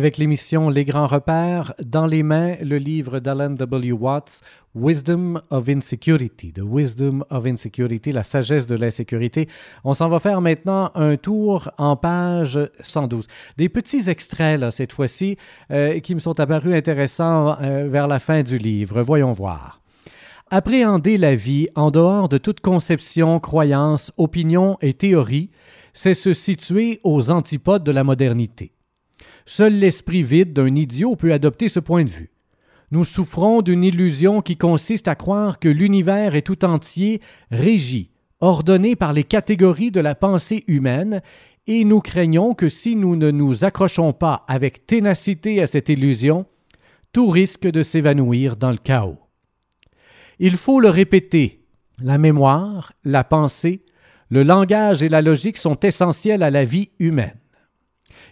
[0.00, 3.92] Avec l'émission Les Grands Repères, dans les mains, le livre d'Alan W.
[3.92, 4.40] Watts,
[4.74, 9.46] Wisdom of Insecurity, The Wisdom of Insecurity, la sagesse de l'insécurité.
[9.84, 13.26] On s'en va faire maintenant un tour en page 112.
[13.58, 15.36] Des petits extraits, là, cette fois-ci,
[15.70, 19.02] euh, qui me sont apparus intéressants euh, vers la fin du livre.
[19.02, 19.82] Voyons voir.
[20.50, 25.50] Appréhender la vie en dehors de toute conception, croyance, opinion et théorie,
[25.92, 28.72] c'est se situer aux antipodes de la modernité.
[29.52, 32.30] Seul l'esprit vide d'un idiot peut adopter ce point de vue.
[32.92, 38.94] Nous souffrons d'une illusion qui consiste à croire que l'univers est tout entier régi, ordonné
[38.94, 41.20] par les catégories de la pensée humaine,
[41.66, 46.46] et nous craignons que si nous ne nous accrochons pas avec ténacité à cette illusion,
[47.12, 49.18] tout risque de s'évanouir dans le chaos.
[50.38, 51.64] Il faut le répéter,
[51.98, 53.84] la mémoire, la pensée,
[54.28, 57.40] le langage et la logique sont essentiels à la vie humaine.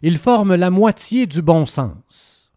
[0.02, 2.52] Ils forment la moitié du bon sens.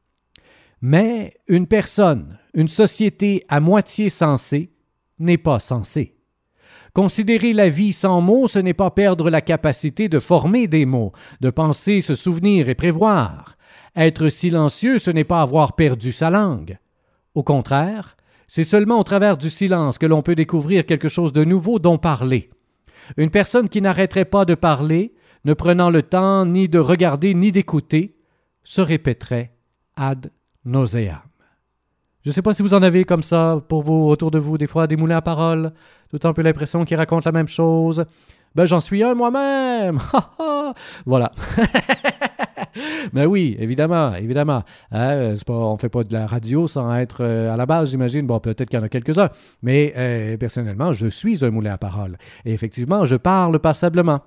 [0.82, 4.72] Mais une personne, une société à moitié sensée
[5.20, 6.18] n'est pas sensée.
[6.94, 11.14] Considérer la vie sans mots, ce n'est pas perdre la capacité de former des mots,
[11.40, 13.56] de penser, se souvenir et prévoir.
[13.96, 16.78] Être silencieux, ce n'est pas avoir perdu sa langue.
[17.34, 21.46] Au contraire, c'est seulement au travers du silence que l'on peut découvrir quelque chose de
[21.46, 22.50] nouveau dont parler.
[23.16, 25.14] Une personne qui n'arrêterait pas de parler,
[25.46, 28.18] ne prenant le temps ni de regarder ni d'écouter,
[28.64, 29.52] se répéterait
[29.96, 30.30] ad
[30.66, 31.20] nauseam.
[32.24, 34.58] Je ne sais pas si vous en avez comme ça pour vous autour de vous,
[34.58, 35.74] des fois des moulins à parole,
[36.10, 38.06] tout un peu l'impression qu'ils racontent la même chose.
[38.54, 40.00] Ben j'en suis un moi-même.
[41.06, 41.32] voilà.
[43.14, 44.64] Mais oui, évidemment, évidemment.
[44.92, 47.90] Hein, pas, on ne fait pas de la radio sans être euh, à la base,
[47.90, 48.28] j'imagine.
[48.28, 49.30] Bon, peut-être qu'il y en a quelques-uns.
[49.62, 52.18] Mais euh, personnellement, je suis un moulin à parole.
[52.46, 54.22] Et effectivement, je parle passablement.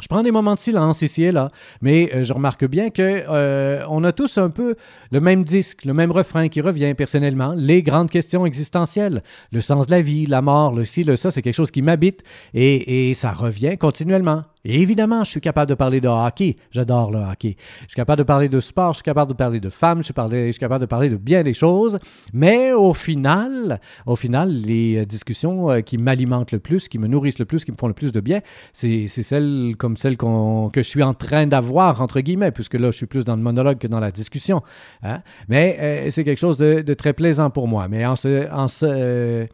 [0.00, 3.24] Je prends des moments de silence ici et là, mais euh, je remarque bien que
[3.28, 4.74] euh, on a tous un peu
[5.10, 9.86] le même disque, le même refrain qui revient personnellement, les grandes questions existentielles, le sens
[9.86, 13.08] de la vie, la mort, le ci, le ça, c'est quelque chose qui m'habite et,
[13.08, 14.44] et ça revient continuellement.
[14.68, 16.56] Évidemment, je suis capable de parler de hockey.
[16.72, 17.56] J'adore le hockey.
[17.82, 20.06] Je suis capable de parler de sport, je suis capable de parler de femmes, je
[20.06, 21.98] suis, capable de parler de bien des choses.
[22.32, 27.06] Mais au final, au final, les euh, discussions euh, qui m'alimentent le plus, qui me
[27.06, 28.40] nourrissent le plus, qui me font le plus de bien,
[28.72, 32.96] c'est celles comme celles que je suis en train d'avoir, entre guillemets, puisque là, je
[32.96, 34.60] suis plus dans le monologue que dans la discussion.
[35.02, 35.22] hein.
[35.48, 37.86] Mais euh, c'est quelque chose de, très plaisant pour moi.
[37.88, 39.46] Mais en ce...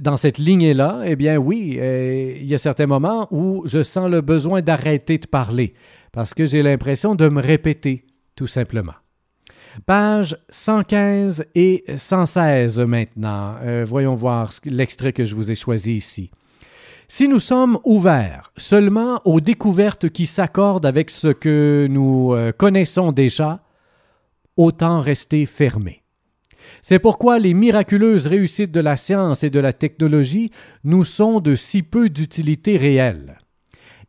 [0.00, 4.10] dans cette lignée-là, eh bien oui, euh, il y a certains moments où je sens
[4.10, 5.74] le besoin d'arrêter de parler
[6.10, 8.94] parce que j'ai l'impression de me répéter, tout simplement.
[9.86, 13.56] Page 115 et 116 maintenant.
[13.62, 16.30] Euh, voyons voir l'extrait que je vous ai choisi ici.
[17.08, 23.12] Si nous sommes ouverts seulement aux découvertes qui s'accordent avec ce que nous euh, connaissons
[23.12, 23.60] déjà,
[24.56, 26.03] autant rester fermés.
[26.82, 30.50] C'est pourquoi les miraculeuses réussites de la science et de la technologie
[30.84, 33.38] nous sont de si peu d'utilité réelle.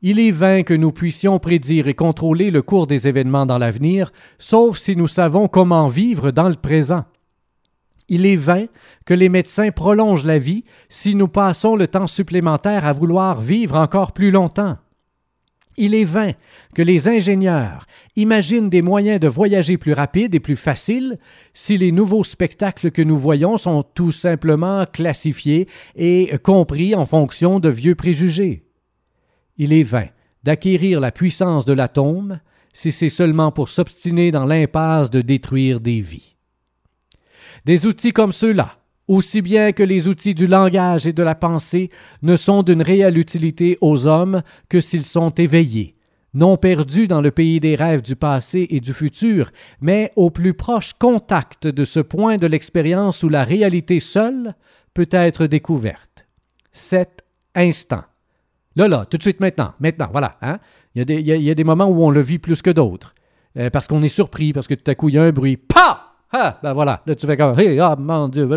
[0.02, 4.12] Il est vain que nous puissions prédire et contrôler le cours des événements dans l'avenir,
[4.38, 7.06] sauf si nous savons comment vivre dans le présent.
[8.08, 8.66] Il est vain
[9.06, 13.76] que les médecins prolongent la vie si nous passons le temps supplémentaire à vouloir vivre
[13.76, 14.78] encore plus longtemps.
[15.78, 16.32] Il est vain
[16.74, 17.86] que les ingénieurs
[18.16, 21.20] imaginent des moyens de voyager plus rapides et plus faciles
[21.54, 27.60] si les nouveaux spectacles que nous voyons sont tout simplement classifiés et compris en fonction
[27.60, 28.64] de vieux préjugés.
[29.58, 30.08] Il est vain
[30.44, 32.40] d'acquérir la puissance de l'atome
[32.72, 36.36] si c'est seulement pour s'obstiner dans l'impasse de détruire des vies.
[37.64, 41.90] Des outils comme ceux-là, aussi bien que les outils du langage et de la pensée,
[42.22, 45.96] ne sont d'une réelle utilité aux hommes que s'ils sont éveillés,
[46.34, 50.54] non perdus dans le pays des rêves du passé et du futur, mais au plus
[50.54, 54.56] proche contact de ce point de l'expérience où la réalité seule
[54.94, 56.26] peut être découverte.
[56.72, 58.04] Cet instant.
[58.76, 60.38] Là, là, tout de suite maintenant, maintenant, voilà.
[60.42, 60.60] Hein?
[60.96, 63.16] Il, y a des, moments où on le vit plus que d'autres.
[63.58, 65.58] Euh, parce qu'on est surpris, parce que tout à coup, il y a un bruit.
[65.58, 66.15] Pa!
[66.38, 66.58] Ah!
[66.62, 67.00] Ben voilà.
[67.06, 68.50] Là, tu fais comme, hey, ah, mon Dieu.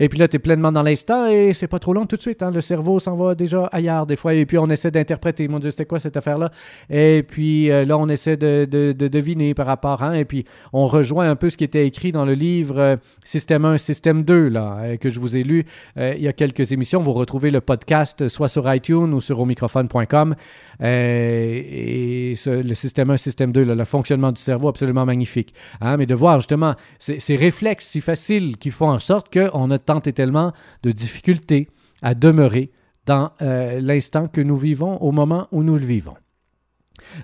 [0.00, 2.22] Et puis là, tu es pleinement dans l'instant et c'est pas trop long tout de
[2.22, 2.42] suite.
[2.42, 2.52] Hein?
[2.52, 4.32] Le cerveau s'en va déjà ailleurs des fois.
[4.32, 6.50] Et puis on essaie d'interpréter, mon Dieu, c'était quoi cette affaire-là?
[6.88, 10.04] Et puis euh, là, on essaie de, de, de deviner par rapport.
[10.04, 10.14] Hein?
[10.14, 13.64] Et puis on rejoint un peu ce qui était écrit dans le livre euh, Système
[13.64, 17.02] 1, Système 2, là, euh, que je vous ai lu il y a quelques émissions.
[17.02, 20.36] Vous retrouvez le podcast soit sur iTunes ou sur omicrophone.com.
[20.80, 25.52] Et le Système 1, Système 2, là, le fonctionnement du cerveau, absolument magnifique.
[25.80, 25.96] Hein?
[25.96, 29.78] Mais de voir justement ces, ces réflexes si faciles qui font en sorte qu'on a
[29.88, 31.68] tant et tellement de difficultés
[32.02, 32.70] à demeurer
[33.06, 36.16] dans euh, l'instant que nous vivons au moment où nous le vivons.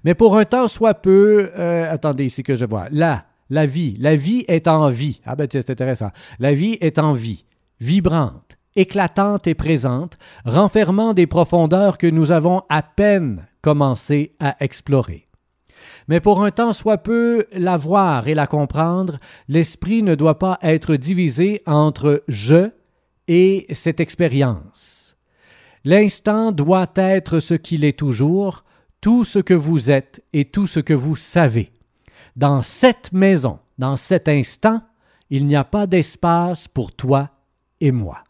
[0.03, 3.97] Mais pour un temps soit peu, euh, attendez ici que je vois, là, la vie,
[4.01, 5.21] la vie est en vie.
[5.27, 6.11] Ah ben tiens, c'est intéressant.
[6.39, 7.45] La vie est en vie,
[7.81, 15.29] vibrante, éclatante et présente, renfermant des profondeurs que nous avons à peine commencé à explorer.
[16.09, 19.19] Mais pour un temps soit peu la voir et la comprendre,
[19.49, 22.71] l'esprit ne doit pas être divisé entre je
[23.29, 25.17] et cette expérience.
[25.85, 28.65] L'instant doit être ce qu'il est toujours,
[29.01, 31.71] tout ce que vous êtes et tout ce que vous savez.
[32.37, 34.83] Dans cette maison, dans cet instant,
[35.31, 37.31] il n'y a pas d'espace pour toi
[37.81, 38.25] et moi.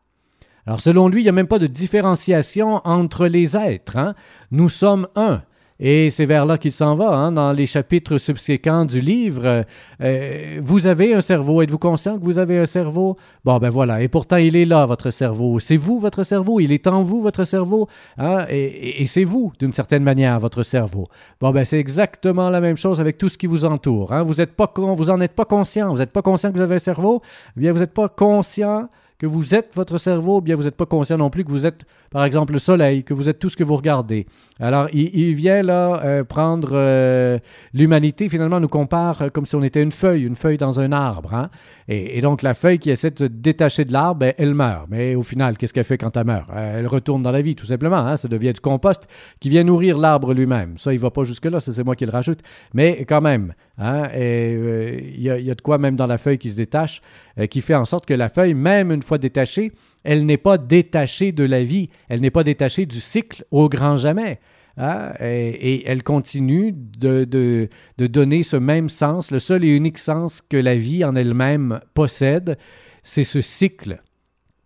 [0.66, 3.96] Alors selon lui, il n'y a même pas de différenciation entre les êtres.
[3.96, 4.14] Hein?
[4.50, 5.42] Nous sommes un.
[5.80, 9.64] Et c'est vers là qu'il s'en va, hein, dans les chapitres subséquents du livre.
[10.00, 11.62] Euh, vous avez un cerveau.
[11.62, 13.16] Êtes-vous conscient que vous avez un cerveau?
[13.44, 14.00] Bon, ben voilà.
[14.00, 15.58] Et pourtant, il est là, votre cerveau.
[15.58, 16.60] C'est vous, votre cerveau.
[16.60, 17.88] Il est en vous, votre cerveau.
[18.18, 18.46] Hein?
[18.48, 21.08] Et, c'est vous, d'une certaine manière, votre cerveau.
[21.40, 24.12] Bon, ben c'est exactement la même chose avec tout ce qui vous entoure.
[24.12, 24.22] Hein?
[24.22, 25.90] Vous êtes pas, vous en êtes pas conscient.
[25.90, 27.20] Vous n'êtes pas conscient que vous avez un cerveau.
[27.56, 30.86] Eh bien, vous n'êtes pas conscient que vous êtes votre cerveau, bien vous n'êtes pas
[30.86, 33.56] conscient non plus que vous êtes, par exemple, le soleil, que vous êtes tout ce
[33.56, 34.26] que vous regardez.
[34.60, 37.38] Alors, il, vient là euh, prendre euh,
[37.72, 40.92] l'humanité, finalement, nous compare euh, comme si on était une feuille, une feuille dans un
[40.92, 41.34] arbre.
[41.34, 41.50] Hein?
[41.88, 44.86] Et, donc, la feuille qui essaie de se détacher de l'arbre, ben, elle meurt.
[44.88, 46.48] Mais au final, qu'est-ce qu'elle fait quand elle meurt?
[46.54, 47.98] Elle retourne dans la vie, tout simplement.
[47.98, 48.16] Hein?
[48.16, 49.06] Ça devient du compost
[49.38, 50.76] qui vient nourrir l'arbre lui-même.
[50.76, 52.40] Ça, il ne va pas jusque-là, c'est moi qui le rajoute.
[52.72, 54.08] Mais quand même, hein?
[54.14, 57.02] il y, y, a de quoi même dans la feuille qui se détache,
[57.50, 59.72] qui fait en sorte que la feuille, même une fois détachée,
[60.04, 63.96] elle n'est pas détachée de la vie, elle n'est pas détachée du cycle au grand
[63.96, 64.38] jamais.
[64.76, 65.12] Hein?
[65.20, 67.68] Et, et, elle continue de,
[67.98, 72.58] donner ce même sens, le seul et unique sens que la vie en elle-même possède,
[73.02, 74.02] c'est ce cycle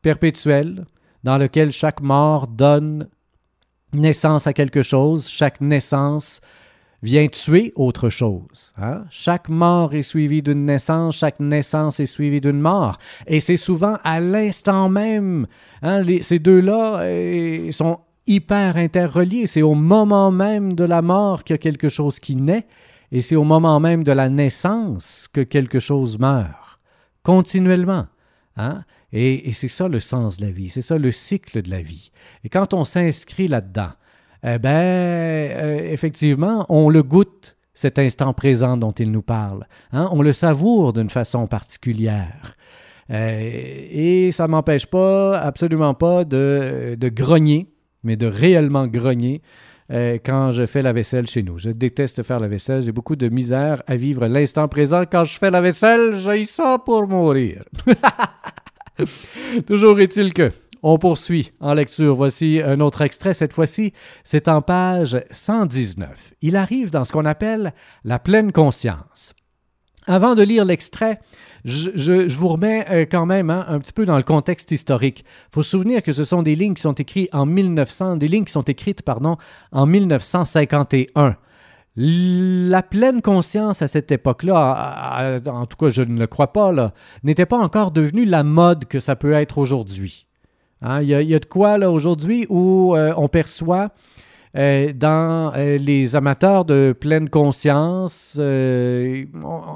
[0.03, 0.87] perpétuel
[1.25, 3.09] dans lequel chaque mort donne
[3.93, 6.41] naissance à quelque chose, chaque naissance
[7.03, 8.73] vient tuer autre chose.
[8.77, 9.05] Hein?
[9.11, 12.99] Chaque mort est suivie d'une naissance, chaque naissance est suivie d'une mort.
[13.27, 15.47] Et c'est souvent à l'instant même.
[15.83, 19.47] Hein, ces deux-là euh, sont hyper interreliés.
[19.47, 22.67] C'est au moment même de la mort qu'il y a quelque chose qui naît,
[23.11, 26.79] et c'est au moment même de la naissance que quelque chose meurt,
[27.23, 28.07] continuellement.
[28.57, 28.85] Hein?
[29.13, 32.11] Et, c'est ça le sens de la vie, c'est ça le cycle de la vie.
[32.45, 33.93] Et quand on s'inscrit là-dedans,
[34.45, 39.65] eh bien, euh, effectivement, on le goûte, cet instant présent dont il nous parle.
[39.93, 40.09] Hein?
[40.13, 42.57] On le savoure d'une façon particulière.
[43.11, 47.73] Euh, et ça ne m'empêche pas, absolument pas, de, de, grogner,
[48.03, 49.43] mais de réellement grogner
[49.91, 51.59] euh, quand je fais la vaisselle chez nous.
[51.59, 52.83] Je déteste faire la vaisselle.
[52.83, 55.05] J'ai beaucoup de misère à vivre l'instant présent.
[55.11, 57.65] Quand je fais la vaisselle, j'ai ça pour mourir.
[59.67, 60.51] Toujours est-il que
[60.83, 62.15] on poursuit en lecture.
[62.15, 63.35] Voici un autre extrait.
[63.35, 63.93] Cette fois-ci,
[64.25, 66.35] c'est en page 119.
[66.43, 67.75] Il arrive dans ce qu'on appelle
[68.05, 69.35] la pleine conscience.
[70.07, 71.21] Avant de lire l'extrait,
[71.67, 75.25] je, vous remets euh, quand même hein, un petit peu dans le contexte historique.
[75.27, 78.29] Il faut se souvenir que ce sont des lignes qui sont écrites en 1900, des
[78.29, 79.37] lignes qui sont écrites pardon,
[79.71, 81.37] en 1951.
[81.97, 86.93] La pleine conscience à cette époque-là, en tout cas je ne le crois pas,
[87.25, 90.28] n'était pas encore devenue la mode que ça peut être aujourd'hui.
[90.83, 93.91] Hein, il y, a de quoi là aujourd'hui où euh, on perçoit
[94.57, 99.25] euh, dans euh, les amateurs de pleine conscience, euh,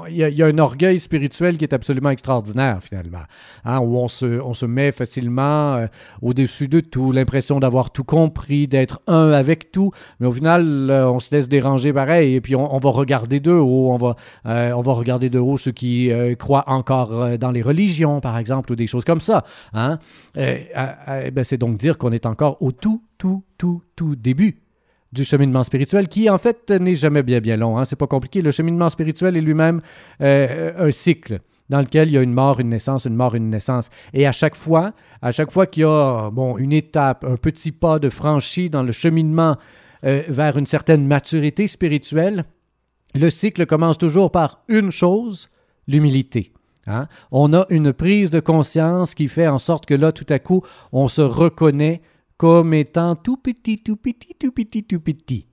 [0.09, 3.23] il y, a un orgueil spirituel qui est absolument extraordinaire finalement,
[3.65, 5.85] hein, où on se, on se met facilement
[6.21, 11.19] au-dessus de tout, l'impression d'avoir tout compris, d'être un avec tout, mais au final, on
[11.19, 14.15] se laisse déranger pareil, et puis on, va regarder de haut, on va,
[14.45, 18.75] on va regarder de haut ceux qui croient encore dans les religions, par exemple, ou
[18.75, 19.43] des choses comme ça.
[19.73, 19.99] Hein?
[20.35, 24.59] Ben, c'est donc dire qu'on est encore au tout, tout, tout, tout début
[25.13, 27.77] du cheminement spirituel, qui en fait n'est jamais bien bien long.
[27.77, 27.85] Hein?
[27.85, 28.41] C'est pas compliqué.
[28.41, 29.79] Le cheminement spirituel est lui-même
[30.19, 33.49] euh, un cycle dans lequel il y a une mort, une naissance, une mort, une
[33.49, 33.89] naissance.
[34.13, 37.71] Et à chaque fois, à chaque fois qu'il y a bon une étape, un petit
[37.71, 39.55] pas de franchi dans le cheminement
[40.03, 42.43] euh, vers une certaine maturité spirituelle,
[43.15, 45.49] le cycle commence toujours par une chose,
[45.87, 46.51] l'humilité.
[46.87, 47.07] Hein?
[47.31, 50.61] On a une prise de conscience qui fait en sorte que là, tout à coup,
[50.91, 52.01] on se reconnaît
[52.37, 55.47] comme étant tout petit, tout petit, tout petit, tout petit,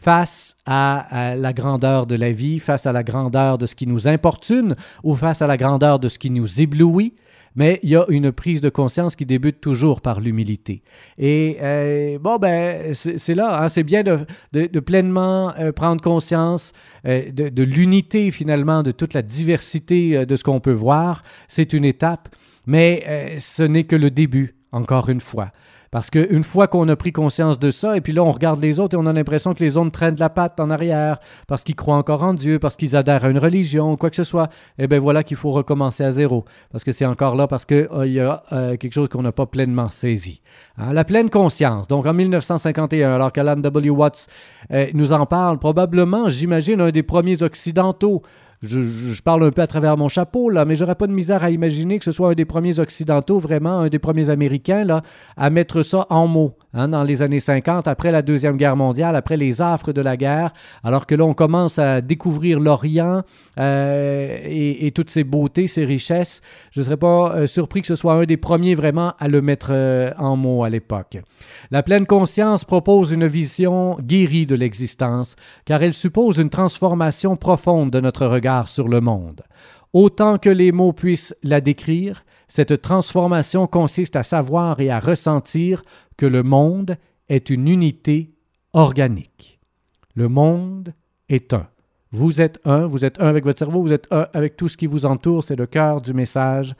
[0.00, 4.08] face à, la grandeur de la vie, face à la grandeur de ce qui nous
[4.08, 4.74] importune
[5.04, 7.14] ou face à la grandeur de ce qui nous éblouit.
[7.56, 10.82] Mais il y a une prise de conscience qui débute toujours par l'humilité.
[11.18, 16.72] Et euh, bon, ben, c'est là, hein, c'est bien de, pleinement euh, prendre conscience
[17.06, 21.24] euh, de, l'unité finalement, de toute la diversité de ce qu'on peut voir.
[21.48, 22.28] C'est une étape,
[22.66, 25.50] mais ce n'est que le début, encore une fois.
[25.90, 28.78] Parce qu'une fois qu'on a pris conscience de ça, et puis là, on regarde les
[28.78, 31.18] autres et on a l'impression que les autres traînent la patte en arrière,
[31.48, 34.22] parce qu'ils croient encore en Dieu, parce qu'ils adhèrent à une religion, quoi que ce
[34.22, 36.44] soit, eh bien voilà qu'il faut recommencer à zéro.
[36.70, 39.32] Parce que c'est encore là, parce qu'il euh, y a euh, quelque chose qu'on n'a
[39.32, 40.40] pas pleinement saisi.
[40.78, 41.88] Hein, la pleine conscience.
[41.88, 43.90] Donc en 1951, alors qu'Alan W.
[43.90, 44.28] Watts
[44.70, 48.22] euh, nous en parle, probablement, j'imagine, un des premiers occidentaux
[48.62, 51.50] je, parle un peu à travers mon chapeau, là, mais j'aurais pas de misère à
[51.50, 55.02] imaginer que ce soit un des premiers occidentaux, vraiment, un des premiers Américains, là,
[55.38, 59.16] à mettre ça en mots, hein, dans les années 50, après la Deuxième Guerre mondiale,
[59.16, 60.52] après les affres de la guerre,
[60.84, 63.22] alors que là, on commence à découvrir l'Orient
[63.58, 66.42] euh, et, toutes ses beautés, ses richesses.
[66.72, 69.40] Je ne serais pas euh, surpris que ce soit un des premiers vraiment à le
[69.40, 71.16] mettre euh, en mots à l'époque.
[71.70, 77.90] La pleine conscience propose une vision guérie de l'existence, car elle suppose une transformation profonde
[77.90, 79.42] de notre regard sur le monde.
[79.92, 85.82] Autant que les mots puissent la décrire, cette transformation consiste à savoir et à ressentir
[86.16, 86.96] que le monde
[87.28, 88.32] est une unité
[88.72, 89.60] organique.
[90.14, 90.92] Le monde
[91.28, 91.66] est un.
[92.12, 94.76] Vous êtes un, vous êtes un avec votre cerveau, vous êtes un avec tout ce
[94.76, 95.44] qui vous entoure.
[95.44, 96.74] C'est le cœur du message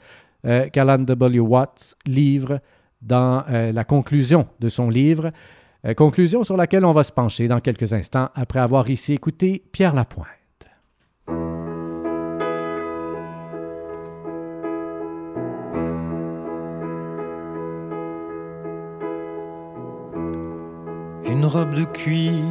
[0.45, 1.39] euh, qu'Alan W.
[1.39, 2.59] Watts livre
[3.01, 5.31] dans euh, la conclusion de son livre.
[5.85, 9.63] Euh, conclusion sur laquelle on va se pencher dans quelques instants après avoir ici écouté
[9.71, 10.40] Pierre Lapointe.
[21.41, 22.43] Une robe de cuir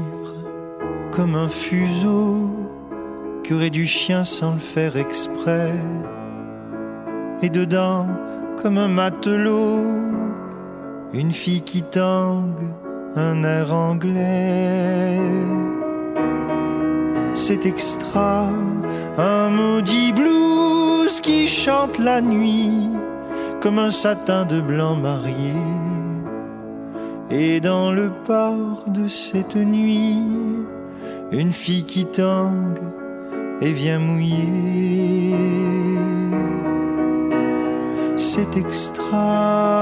[1.13, 2.51] comme un fuseau
[3.47, 5.71] qu'aurait du chien sans le faire exprès.
[7.41, 8.09] Et dedans,
[8.61, 9.85] comme un matelot,
[11.13, 12.67] une fille qui tangue
[13.15, 15.21] un air anglais.
[17.35, 18.49] C'est extra,
[19.19, 22.89] un maudit blues qui chante la nuit
[23.61, 25.55] comme un satin de blanc marié
[27.31, 30.19] et dans le port de cette nuit,
[31.33, 32.81] une fille qui tangue
[33.61, 35.37] et vient mouiller.
[38.17, 39.81] C'est extra.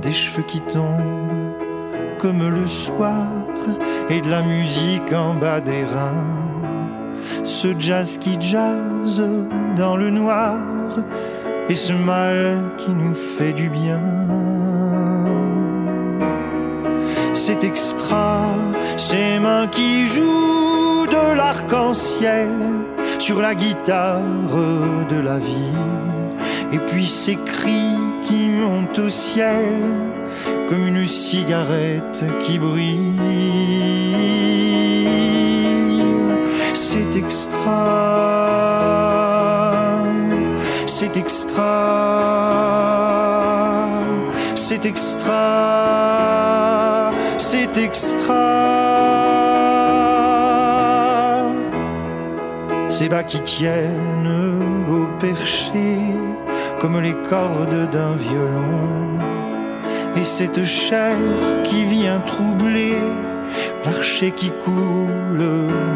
[0.00, 1.21] Des cheveux qui tombent
[2.22, 3.26] comme le soir
[4.08, 6.38] et de la musique en bas des reins.
[7.42, 9.20] Ce jazz qui jazz
[9.76, 10.56] dans le noir
[11.68, 14.00] et ce mal qui nous fait du bien.
[17.34, 18.46] C'est extra,
[18.96, 22.50] ces mains qui jouent de l'arc-en-ciel
[23.18, 24.20] sur la guitare
[25.08, 25.80] de la vie.
[26.72, 29.72] Et puis ces cris qui montent au ciel
[30.72, 33.20] comme une cigarette qui brille.
[36.72, 37.92] C'est extra,
[40.86, 41.60] c'est extra,
[44.54, 45.50] c'est extra,
[47.36, 48.32] c'est extra.
[52.88, 55.98] Ces bas qui tiennent au perché
[56.80, 59.31] comme les cordes d'un violon.
[60.16, 61.16] Et cette chair
[61.64, 62.96] qui vient troubler
[63.84, 65.44] l'archer qui coule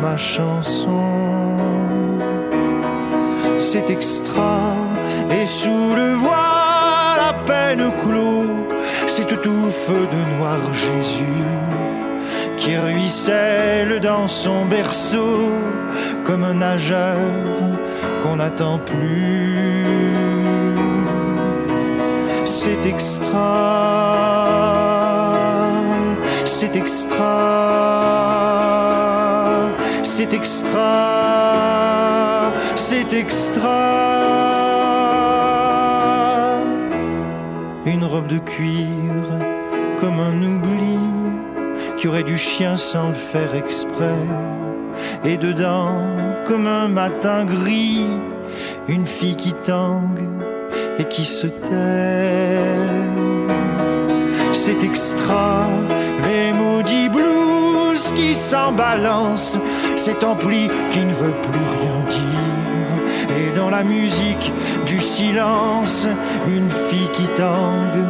[0.03, 1.57] ma chanson.
[3.59, 4.75] C'est extra,
[5.31, 8.51] et sous le voile à peine clos,
[9.07, 11.47] cette touffe de noir Jésus
[12.57, 15.53] qui ruisselle dans son berceau
[16.25, 17.19] comme un nageur
[18.23, 20.06] qu'on n'attend plus.
[22.67, 23.31] C'est extra,
[26.45, 27.39] c'est extra,
[30.03, 30.91] c'est extra,
[32.75, 33.71] c'est extra.
[37.87, 38.89] Une robe de cuir
[40.01, 40.99] comme un oubli
[41.97, 44.19] qui aurait du chien sans le faire exprès.
[45.25, 45.95] Et dedans,
[46.45, 48.07] comme un matin gris,
[48.89, 50.36] une fille qui tangue
[50.99, 52.67] et qui se tait.
[54.53, 55.67] C'est extra,
[56.25, 59.59] les maudits blues qui s'en balancent,
[59.97, 63.37] cet ampli qui ne veut plus rien dire.
[63.39, 64.53] Et dans la musique
[64.87, 66.09] du silence,
[66.49, 68.05] une fille qui tangue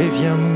[0.00, 0.51] et vient mourir.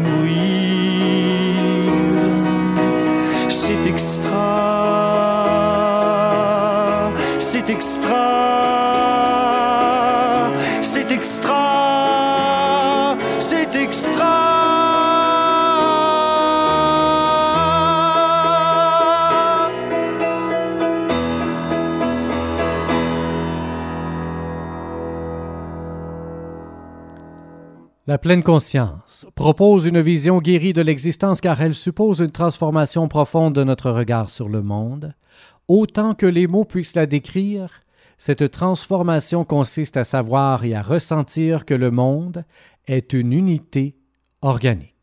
[28.17, 33.55] La pleine conscience propose une vision guérie de l'existence car elle suppose une transformation profonde
[33.55, 35.13] de notre regard sur le monde.
[35.69, 37.83] Autant que les mots puissent la décrire,
[38.17, 42.47] cette transformation consiste à savoir et à ressentir que le monde
[42.87, 43.97] est une unité
[44.41, 44.96] organique.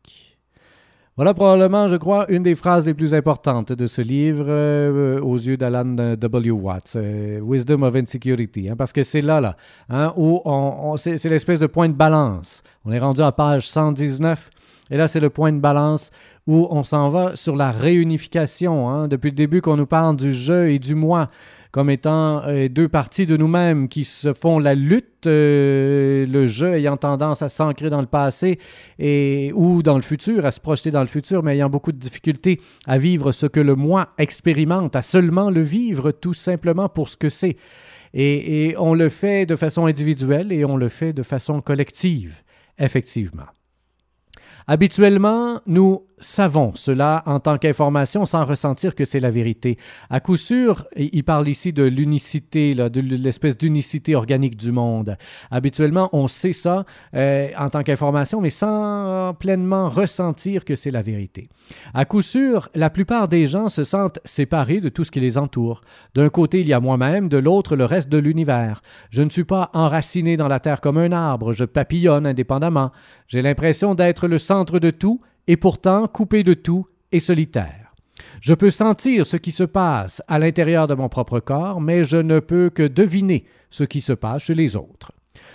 [1.16, 5.36] Voilà probablement, je crois, une des phrases les plus importantes de ce livre euh, aux
[5.36, 6.50] yeux d'Alan W.
[6.50, 9.56] Watts, euh, Wisdom of Insecurity, hein, parce que c'est là, là,
[9.88, 12.64] hein, où on, c'est l'espèce de point de balance.
[12.84, 14.50] On est rendu à page 119,
[14.90, 16.10] et là, c'est le point de balance
[16.48, 18.90] où on s'en va sur la réunification.
[18.90, 21.30] hein, depuis le début qu'on nous parle du je et du moi
[21.74, 26.66] comme étant euh, deux parties de nous-mêmes qui se font la lutte, euh, le je
[26.66, 28.60] ayant tendance à s'ancrer dans le passé
[29.00, 31.98] et ou dans le futur, à se projeter dans le futur, mais ayant beaucoup de
[31.98, 37.08] difficultés à vivre ce que le moi expérimente, à seulement le vivre tout simplement pour
[37.08, 37.56] ce que c'est.
[38.16, 42.36] Et on le fait de façon individuelle et on le fait de façon collective,
[42.78, 43.48] effectivement.
[44.68, 49.78] Habituellement, nous savons cela en tant qu'information sans ressentir que c'est la vérité.
[50.10, 55.16] À coup sûr, il parle ici de l'unicité, de l'espèce d'unicité organique du monde.
[55.50, 61.02] Habituellement, on sait ça euh, en tant qu'information, mais sans pleinement ressentir que c'est la
[61.02, 61.48] vérité.
[61.92, 65.38] À coup sûr, la plupart des gens se sentent séparés de tout ce qui les
[65.38, 65.82] entoure.
[66.14, 68.82] D'un côté, il y a moi-même, de l'autre, le reste de l'univers.
[69.10, 72.92] Je ne suis pas enraciné dans la terre comme un arbre, je papillonne indépendamment.
[73.28, 77.94] J'ai l'impression d'être le centre de tout, et pourtant coupé de tout et solitaire.
[78.40, 82.16] Je peux sentir ce qui se passe à l'intérieur de mon propre corps, mais je
[82.16, 85.12] ne peux que deviner ce qui se passe chez les autres.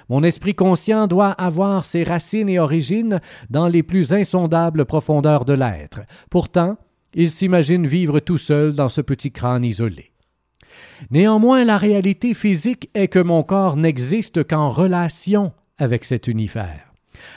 [0.10, 5.54] Mon esprit conscient doit avoir ses racines et origines dans les plus insondables profondeurs de
[5.54, 6.02] l'être.
[6.30, 6.78] Pourtant,
[7.14, 10.12] il s'imagine vivre tout seul dans ce petit crâne isolé.
[11.12, 16.94] Néanmoins, la réalité physique est que mon corps n'existe qu'en relation avec cet univers.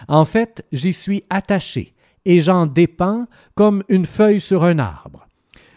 [0.09, 1.91] En fait, j'y suis attaché
[2.25, 5.27] et j'en dépends comme une feuille sur un arbre.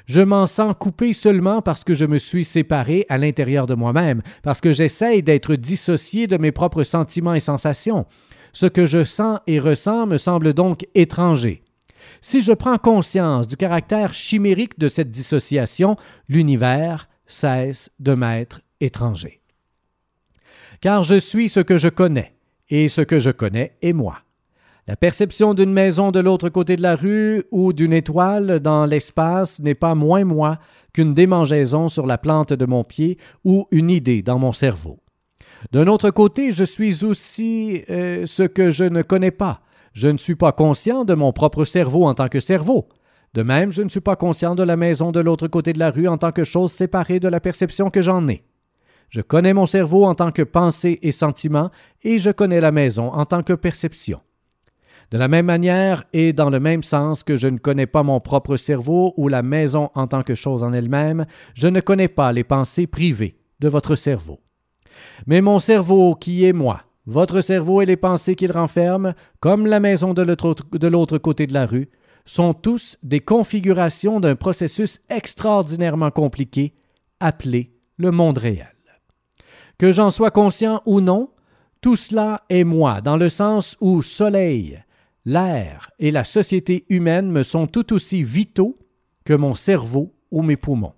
[0.05, 4.21] Je m'en sens coupé seulement parce que je me suis séparé à l'intérieur de moi-même,
[4.43, 8.05] parce que j'essaye d'être dissocié de mes propres sentiments et sensations.
[8.53, 11.63] Ce que je sens et ressens me semble donc étranger.
[12.21, 15.97] Si je prends conscience du caractère chimérique de cette dissociation,
[16.29, 19.41] l'univers cesse de m'être étranger.
[20.81, 22.35] Car je suis ce que je connais,
[22.69, 24.24] et ce que je connais est moi.
[24.87, 29.59] La perception d'une maison de l'autre côté de la rue ou d'une étoile dans l'espace
[29.59, 30.59] n'est pas moins moi
[30.93, 34.99] qu'une démangeaison sur la plante de mon pied ou une idée dans mon cerveau.
[35.71, 39.61] D'un autre côté, je suis aussi euh, ce que je ne connais pas.
[39.93, 42.87] Je ne suis pas conscient de mon propre cerveau en tant que cerveau.
[43.33, 45.89] De même, je ne suis pas conscient de la maison de l'autre côté de la
[45.89, 48.43] rue en tant que chose séparée de la perception que j'en ai.
[49.09, 51.71] Je connais mon cerveau en tant que pensée et sentiment,
[52.03, 54.19] et je connais la maison en tant que perception.
[55.11, 58.19] De la même manière et dans le même sens que je ne connais pas mon
[58.19, 62.31] propre cerveau ou la maison en tant que chose en elle-même, je ne connais pas
[62.31, 64.39] les pensées privées de votre cerveau.
[65.27, 69.79] Mais mon cerveau qui est moi, votre cerveau et les pensées qu'il renferme, comme la
[69.79, 70.23] maison de
[70.87, 71.89] l'autre côté de la rue,
[72.25, 76.73] sont tous des configurations d'un processus extraordinairement compliqué
[77.19, 78.75] appelé le monde réel.
[79.77, 81.29] Que j'en sois conscient ou non,
[81.81, 84.81] tout cela est moi, dans le sens où soleil,
[85.25, 88.75] l'air et la société humaine me sont tout aussi vitaux
[89.23, 90.93] que mon cerveau ou mes poumons.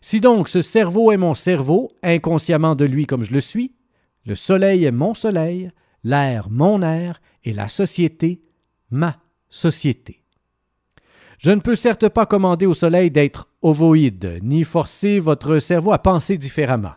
[0.00, 3.72] Si donc ce cerveau est mon cerveau, inconsciemment de lui comme je le suis,
[4.24, 5.70] le soleil est mon soleil,
[6.02, 8.42] l'air mon air, et la société
[8.90, 9.16] ma
[9.48, 10.22] société.
[11.38, 15.98] Je ne peux certes pas commander au soleil d'être ovoïde, ni forcer votre cerveau à
[15.98, 16.94] penser différemment.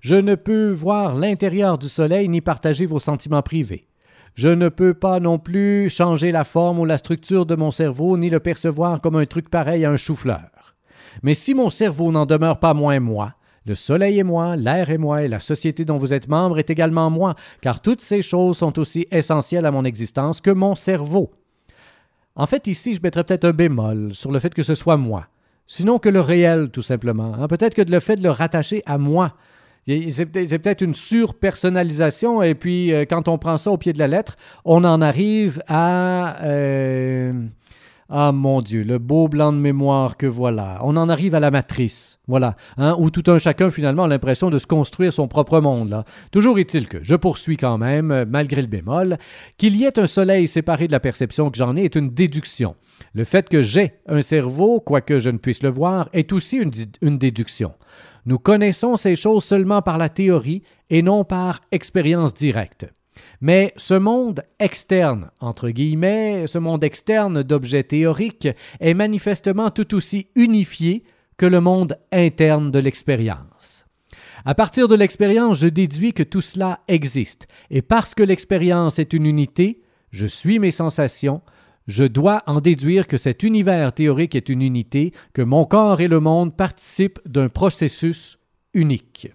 [0.00, 3.86] Je ne peux voir l'intérieur du soleil ni partager vos sentiments privés.
[4.34, 8.16] Je ne peux pas non plus changer la forme ou la structure de mon cerveau
[8.16, 10.76] ni le percevoir comme un truc pareil à un chou-fleur.
[11.22, 13.34] Mais si mon cerveau n'en demeure pas moins moi,
[13.66, 16.70] le soleil est moi, l'air est moi, et la société dont vous êtes membre est
[16.70, 21.30] également moi, car toutes ces choses sont aussi essentielles à mon existence que mon cerveau.
[22.36, 25.26] En fait, ici, je mettrais peut-être un bémol sur le fait que ce soit moi,
[25.66, 27.34] sinon que le réel, tout simplement.
[27.34, 27.48] Hein.
[27.48, 29.34] Peut-être que le fait de le rattacher à moi,
[29.86, 34.08] c'est peut-être une surpersonnalisation, et puis euh, quand on prend ça au pied de la
[34.08, 36.42] lettre, on en arrive à...
[36.44, 37.32] Euh,
[38.12, 40.80] ah mon Dieu, le beau blanc de mémoire que voilà.
[40.82, 44.50] On en arrive à la matrice, voilà, hein, où tout un chacun finalement a l'impression
[44.50, 45.90] de se construire son propre monde.
[45.90, 46.04] Là.
[46.32, 49.16] Toujours est-il que je poursuis quand même, malgré le bémol,
[49.58, 52.74] qu'il y ait un soleil séparé de la perception que j'en ai est une déduction.
[53.14, 56.72] Le fait que j'ai un cerveau, quoique je ne puisse le voir, est aussi une,
[57.02, 57.74] une déduction.
[58.26, 62.86] Nous connaissons ces choses seulement par la théorie et non par expérience directe.
[63.40, 68.48] Mais ce monde externe, entre guillemets, ce monde externe d'objets théoriques
[68.80, 71.04] est manifestement tout aussi unifié
[71.36, 73.86] que le monde interne de l'expérience.
[74.44, 79.12] À partir de l'expérience, je déduis que tout cela existe, et parce que l'expérience est
[79.12, 81.42] une unité, je suis mes sensations,
[81.86, 86.08] je dois en déduire que cet univers théorique est une unité, que mon corps et
[86.08, 88.38] le monde participent d'un processus
[88.74, 89.32] unique.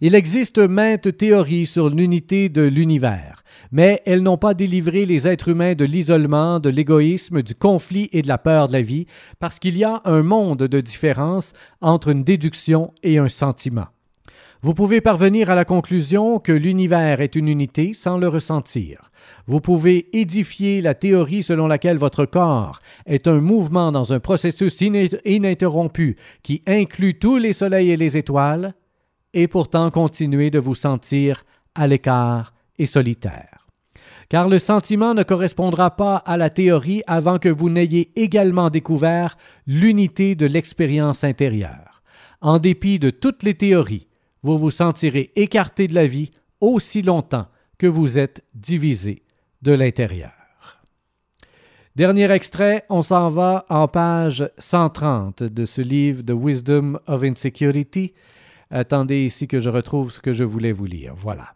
[0.00, 3.42] Il existe maintes théories sur l'unité de l'univers,
[3.72, 8.22] mais elles n'ont pas délivré les êtres humains de l'isolement, de l'égoïsme, du conflit et
[8.22, 9.06] de la peur de la vie,
[9.38, 13.86] parce qu'il y a un monde de différence entre une déduction et un sentiment.
[14.60, 19.12] Vous pouvez parvenir à la conclusion que l'univers est une unité sans le ressentir.
[19.46, 24.80] Vous pouvez édifier la théorie selon laquelle votre corps est un mouvement dans un processus
[24.80, 28.74] ininterrompu qui inclut tous les soleils et les étoiles,
[29.32, 31.44] et pourtant continuer de vous sentir
[31.76, 33.68] à l'écart et solitaire.
[34.28, 39.38] Car le sentiment ne correspondra pas à la théorie avant que vous n'ayez également découvert
[39.68, 42.02] l'unité de l'expérience intérieure.
[42.40, 44.07] En dépit de toutes les théories,
[44.42, 46.30] vous vous sentirez écarté de la vie
[46.60, 47.46] aussi longtemps
[47.78, 49.22] que vous êtes divisé
[49.62, 50.32] de l'intérieur.
[51.96, 58.14] Dernier extrait, on s'en va en page 130 de ce livre The Wisdom of Insecurity.
[58.70, 61.14] Attendez ici que je retrouve ce que je voulais vous lire.
[61.16, 61.54] Voilà.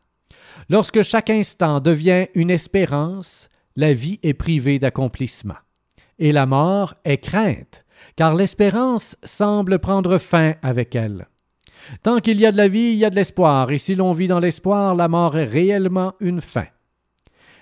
[0.68, 5.58] Lorsque chaque instant devient une espérance, la vie est privée d'accomplissement.
[6.18, 7.84] Et la mort est crainte,
[8.16, 11.28] car l'espérance semble prendre fin avec elle.
[12.02, 14.12] Tant qu'il y a de la vie, il y a de l'espoir, et si l'on
[14.12, 16.66] vit dans l'espoir, la mort est réellement une fin.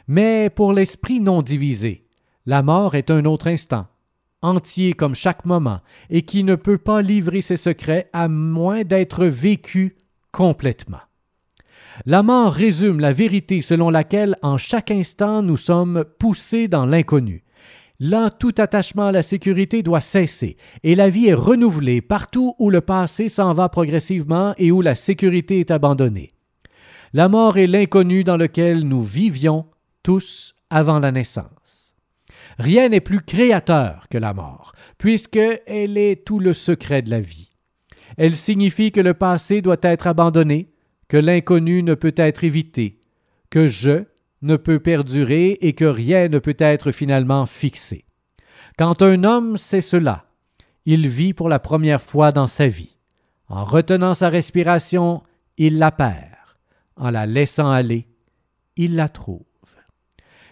[0.08, 2.06] Mais pour l'esprit non divisé,
[2.46, 3.86] la mort est un autre instant,
[4.42, 9.26] entier comme chaque moment, et qui ne peut pas livrer ses secrets à moins d'être
[9.26, 9.96] vécu
[10.32, 11.00] complètement.
[12.06, 17.44] La mort résume la vérité selon laquelle en chaque instant nous sommes poussés dans l'inconnu.
[18.02, 22.70] Là, tout attachement à la sécurité doit cesser, et la vie est renouvelée partout où
[22.70, 26.32] le passé s'en va progressivement et où la sécurité est abandonnée.
[27.12, 29.66] La mort est l'inconnu dans lequel nous vivions
[30.02, 31.94] tous avant la naissance.
[32.58, 37.20] Rien n'est plus créateur que la mort, puisque elle est tout le secret de la
[37.20, 37.50] vie.
[38.16, 40.70] Elle signifie que le passé doit être abandonné,
[41.08, 42.98] que l'inconnu ne peut être évité,
[43.50, 44.04] que je
[44.42, 48.04] ne peut perdurer et que rien ne peut être finalement fixé.
[48.78, 50.24] Quand un homme sait cela,
[50.86, 52.96] il vit pour la première fois dans sa vie.
[53.48, 55.22] En retenant sa respiration,
[55.58, 56.36] il la perd.
[56.96, 58.06] En la laissant aller,
[58.76, 59.44] il la trouve.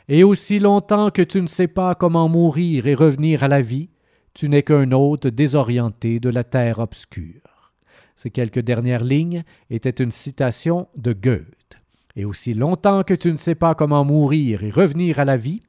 [0.08, 3.90] Et aussi longtemps que tu ne sais pas comment mourir et revenir à la vie,
[4.34, 7.72] tu n'es qu'un hôte désorienté de la terre obscure.
[8.16, 11.77] Ces quelques dernières lignes étaient une citation de Goethe.
[12.18, 15.62] Et aussi longtemps que tu ne sais pas comment mourir et revenir à la vie,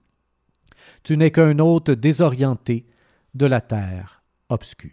[1.04, 2.88] tu n'es qu'un hôte désorienté
[3.36, 4.89] de la terre obscure.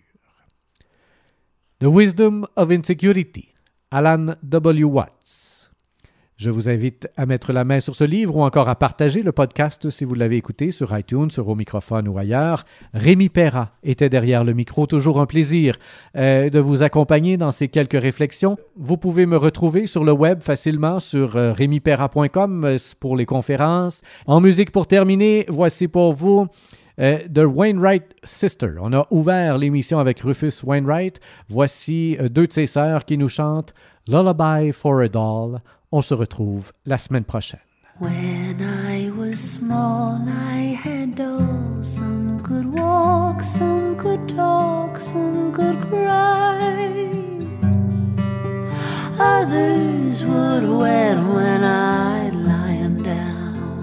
[1.78, 3.54] The Wisdom of Insecurity,
[3.90, 4.84] Alan W.
[4.84, 5.45] Watts.
[6.36, 9.32] Je vous invite à mettre la main sur ce livre ou encore à partager le
[9.32, 12.66] podcast si vous l'avez écouté sur iTunes, sur au microphone ou ailleurs.
[12.92, 14.86] Rémi Perra était derrière le micro.
[14.86, 15.78] Toujours un plaisir
[16.14, 18.58] euh, de vous accompagner dans ces quelques réflexions.
[18.76, 24.02] Vous pouvez me retrouver sur le web facilement sur euh, euh, pour les conférences.
[24.26, 26.48] En musique pour terminer, voici pour vous
[27.00, 28.74] euh, The Wainwright Sister.
[28.82, 31.18] On a ouvert l'émission avec Rufus Wainwright.
[31.48, 33.72] Voici deux de ses sœurs qui nous chantent
[34.06, 35.60] Lullaby for a Doll.
[35.92, 37.60] On se retrouve la semaine prochaine.
[37.98, 41.96] When I was small, I had dolls.
[41.96, 47.06] Some could walk, some could talk, some could cry.
[49.18, 53.80] Others would wet when I'd lie 'em down.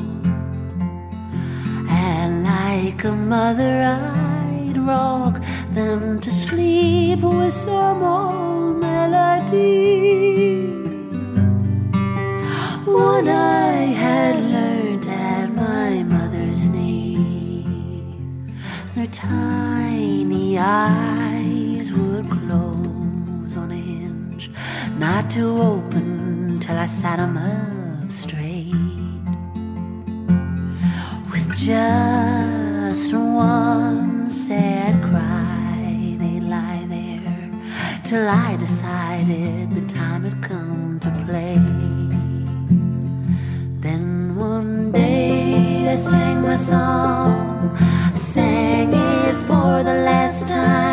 [1.90, 5.42] And like a mother, I'd rock
[5.74, 10.73] them to sleep with some old melody.
[12.94, 13.72] What I
[14.04, 17.66] had learned at my mother's knee.
[18.94, 24.52] Their tiny eyes would close on a hinge,
[25.00, 28.76] not to open till I sat 'em up straight.
[31.32, 37.50] With just one sad cry, they'd lie there
[38.04, 41.83] till I decided the time had come to play.
[45.94, 50.93] I sang my song, I sang it for the last time.